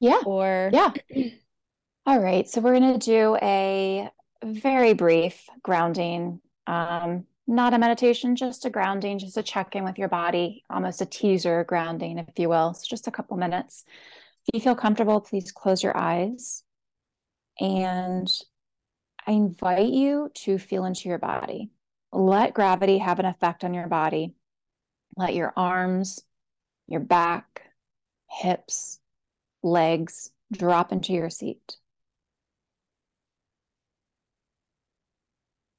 Yeah. 0.00 0.20
Or 0.24 0.70
yeah. 0.72 0.92
All 2.06 2.20
right. 2.20 2.48
So 2.48 2.60
we're 2.60 2.78
gonna 2.78 2.98
do 2.98 3.36
a 3.42 4.08
very 4.44 4.92
brief 4.92 5.48
grounding. 5.62 6.40
Um, 6.66 7.26
not 7.46 7.74
a 7.74 7.78
meditation, 7.78 8.36
just 8.36 8.64
a 8.64 8.70
grounding, 8.70 9.18
just 9.18 9.36
a 9.36 9.42
check 9.42 9.76
in 9.76 9.84
with 9.84 9.98
your 9.98 10.08
body, 10.08 10.64
almost 10.70 11.00
a 11.00 11.06
teaser 11.06 11.64
grounding, 11.64 12.18
if 12.18 12.38
you 12.38 12.48
will. 12.48 12.74
So 12.74 12.84
just 12.88 13.06
a 13.06 13.10
couple 13.10 13.36
minutes. 13.36 13.84
If 14.46 14.54
you 14.54 14.60
feel 14.60 14.74
comfortable, 14.74 15.20
please 15.20 15.52
close 15.52 15.82
your 15.82 15.96
eyes 15.96 16.62
and 17.60 18.28
I 19.26 19.32
invite 19.32 19.92
you 19.92 20.30
to 20.34 20.58
feel 20.58 20.84
into 20.84 21.08
your 21.08 21.18
body. 21.18 21.70
Let 22.12 22.54
gravity 22.54 22.98
have 22.98 23.18
an 23.18 23.26
effect 23.26 23.64
on 23.64 23.74
your 23.74 23.88
body. 23.88 24.34
Let 25.16 25.34
your 25.34 25.52
arms, 25.56 26.20
your 26.86 27.00
back, 27.00 27.62
hips, 28.30 29.00
legs 29.62 30.30
drop 30.52 30.92
into 30.92 31.12
your 31.12 31.30
seat. 31.30 31.76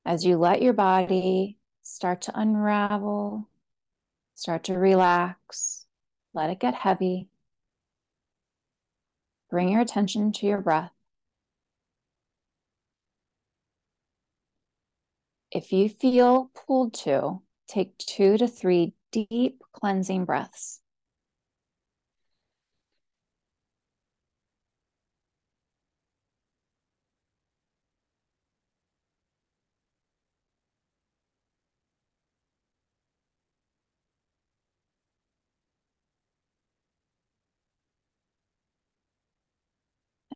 As 0.06 0.24
you 0.24 0.38
let 0.38 0.62
your 0.62 0.74
body 0.74 1.58
start 1.82 2.22
to 2.24 2.40
unravel, 2.40 3.50
start 4.36 4.66
to 4.66 4.76
relax, 4.76 5.88
let 6.34 6.52
it 6.52 6.60
get 6.60 6.76
heavy. 6.76 7.28
Bring 9.50 9.70
your 9.70 9.82
attention 9.82 10.32
to 10.34 10.46
your 10.46 10.62
breath. 10.62 10.92
If 15.50 15.72
you 15.72 15.90
feel 15.90 16.52
pulled 16.54 16.94
to, 17.06 17.42
take 17.68 17.98
two 17.98 18.38
to 18.38 18.48
three 18.48 18.94
deep 19.12 19.64
cleansing 19.72 20.26
breaths. 20.26 20.82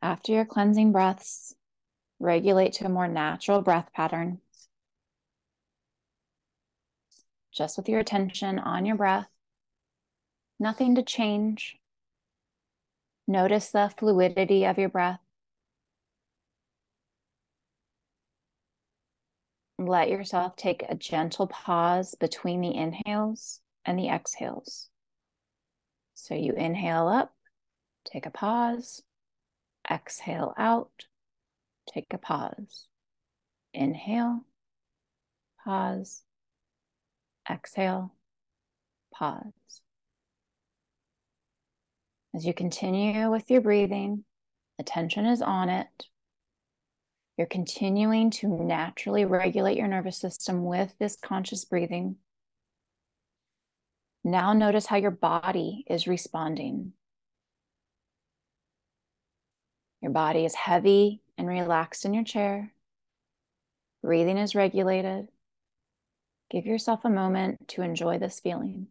After 0.02 0.32
your 0.32 0.46
cleansing 0.46 0.92
breaths, 0.92 1.56
regulate 2.20 2.74
to 2.74 2.86
a 2.86 2.90
more 2.90 3.08
natural 3.08 3.62
breath 3.62 3.90
pattern. 3.94 4.40
just 7.60 7.78
with 7.78 7.90
your 7.90 8.00
attention 8.00 8.58
on 8.58 8.86
your 8.86 8.96
breath. 8.96 9.28
Nothing 10.60 10.96
to 10.96 11.04
change. 11.04 11.78
Notice 13.28 13.72
the 13.72 13.92
fluidity 13.98 14.66
of 14.66 14.78
your 14.78 14.88
breath. 14.88 15.20
Let 19.78 20.10
yourself 20.10 20.56
take 20.56 20.84
a 20.88 20.96
gentle 20.96 21.48
pause 21.48 22.16
between 22.16 22.62
the 22.62 22.76
inhales 22.76 23.60
and 23.86 23.98
the 23.98 24.10
exhales. 24.10 24.90
So 26.14 26.34
you 26.34 26.54
inhale 26.54 27.08
up, 27.08 27.34
take 28.06 28.26
a 28.26 28.32
pause, 28.32 29.04
exhale 29.90 30.54
out, 30.58 31.06
take 31.94 32.14
a 32.14 32.18
pause. 32.18 32.88
Inhale, 33.74 34.46
pause, 35.64 36.24
exhale, 37.50 38.16
pause. 39.14 39.82
As 42.36 42.46
you 42.46 42.54
continue 42.54 43.30
with 43.32 43.50
your 43.50 43.62
breathing, 43.62 44.24
attention 44.78 45.26
is 45.26 45.42
on 45.42 45.70
it. 45.70 46.06
You're 47.38 47.48
continuing 47.48 48.32
to 48.32 48.48
naturally 48.48 49.26
regulate 49.26 49.78
your 49.78 49.88
nervous 49.88 50.18
system 50.18 50.66
with 50.66 50.94
this 51.00 51.16
conscious 51.16 51.66
breathing. 51.66 52.18
Now, 54.24 54.54
notice 54.54 54.86
how 54.86 54.98
your 54.98 55.12
body 55.12 55.86
is 55.90 56.08
responding. 56.08 56.94
Your 60.02 60.12
body 60.12 60.46
is 60.46 60.56
heavy 60.56 61.22
and 61.38 61.48
relaxed 61.48 62.06
in 62.06 62.14
your 62.14 62.24
chair. 62.24 62.72
Breathing 64.02 64.38
is 64.38 64.56
regulated. 64.56 65.28
Give 66.50 66.66
yourself 66.66 67.02
a 67.04 67.10
moment 67.10 67.68
to 67.70 67.82
enjoy 67.82 68.18
this 68.18 68.40
feeling. 68.40 68.88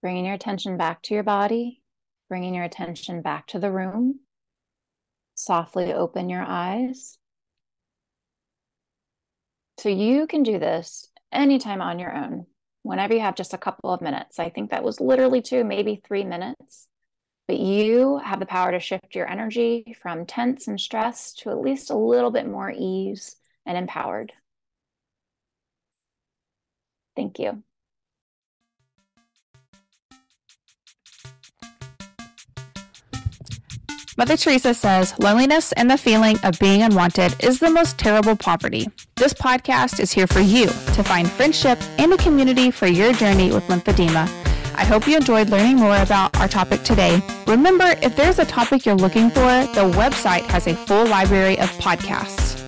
Bringing 0.00 0.26
your 0.26 0.34
attention 0.34 0.76
back 0.76 1.02
to 1.02 1.14
your 1.14 1.24
body, 1.24 1.82
bringing 2.28 2.54
your 2.54 2.64
attention 2.64 3.20
back 3.22 3.46
to 3.48 3.58
the 3.58 3.72
room. 3.72 4.20
Softly 5.34 5.92
open 5.92 6.28
your 6.28 6.44
eyes. 6.46 7.18
So 9.78 9.88
you 9.88 10.26
can 10.26 10.42
do 10.42 10.58
this 10.58 11.08
anytime 11.32 11.80
on 11.80 11.98
your 11.98 12.14
own, 12.14 12.46
whenever 12.82 13.14
you 13.14 13.20
have 13.20 13.36
just 13.36 13.54
a 13.54 13.58
couple 13.58 13.92
of 13.92 14.00
minutes. 14.00 14.38
I 14.38 14.50
think 14.50 14.70
that 14.70 14.82
was 14.82 15.00
literally 15.00 15.42
two, 15.42 15.64
maybe 15.64 16.00
three 16.04 16.24
minutes. 16.24 16.86
But 17.46 17.58
you 17.58 18.18
have 18.18 18.40
the 18.40 18.46
power 18.46 18.72
to 18.72 18.80
shift 18.80 19.14
your 19.14 19.28
energy 19.28 19.96
from 20.02 20.26
tense 20.26 20.68
and 20.68 20.78
stress 20.78 21.32
to 21.34 21.50
at 21.50 21.60
least 21.60 21.90
a 21.90 21.96
little 21.96 22.30
bit 22.30 22.46
more 22.46 22.70
ease 22.76 23.36
and 23.64 23.78
empowered. 23.78 24.32
Thank 27.16 27.38
you. 27.38 27.62
Mother 34.18 34.36
Teresa 34.36 34.74
says 34.74 35.16
loneliness 35.20 35.70
and 35.70 35.88
the 35.88 35.96
feeling 35.96 36.36
of 36.42 36.58
being 36.58 36.82
unwanted 36.82 37.36
is 37.38 37.60
the 37.60 37.70
most 37.70 37.98
terrible 37.98 38.34
poverty. 38.34 38.88
This 39.14 39.32
podcast 39.32 40.00
is 40.00 40.10
here 40.10 40.26
for 40.26 40.40
you 40.40 40.66
to 40.66 41.04
find 41.04 41.30
friendship 41.30 41.78
and 41.98 42.12
a 42.12 42.16
community 42.16 42.72
for 42.72 42.88
your 42.88 43.12
journey 43.12 43.52
with 43.52 43.62
lymphedema. 43.68 44.28
I 44.74 44.84
hope 44.84 45.06
you 45.06 45.16
enjoyed 45.16 45.50
learning 45.50 45.76
more 45.76 45.96
about 45.98 46.36
our 46.36 46.48
topic 46.48 46.82
today. 46.82 47.22
Remember, 47.46 47.94
if 48.02 48.16
there's 48.16 48.40
a 48.40 48.44
topic 48.44 48.84
you're 48.84 48.96
looking 48.96 49.30
for, 49.30 49.46
the 49.76 49.88
website 49.94 50.42
has 50.46 50.66
a 50.66 50.74
full 50.74 51.06
library 51.06 51.56
of 51.60 51.70
podcasts. 51.78 52.58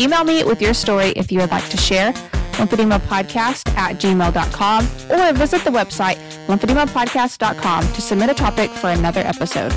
Email 0.00 0.24
me 0.24 0.42
with 0.42 0.62
your 0.62 0.72
story 0.72 1.08
if 1.16 1.30
you 1.30 1.40
would 1.40 1.50
like 1.50 1.68
to 1.68 1.76
share 1.76 2.12
lymphedemapodcast 2.52 3.76
at 3.76 3.96
gmail.com 3.96 4.84
or 5.10 5.32
visit 5.34 5.64
the 5.64 5.70
website 5.70 6.16
lymphedemapodcast.com 6.46 7.92
to 7.92 8.00
submit 8.00 8.30
a 8.30 8.34
topic 8.34 8.70
for 8.70 8.88
another 8.88 9.20
episode. 9.20 9.74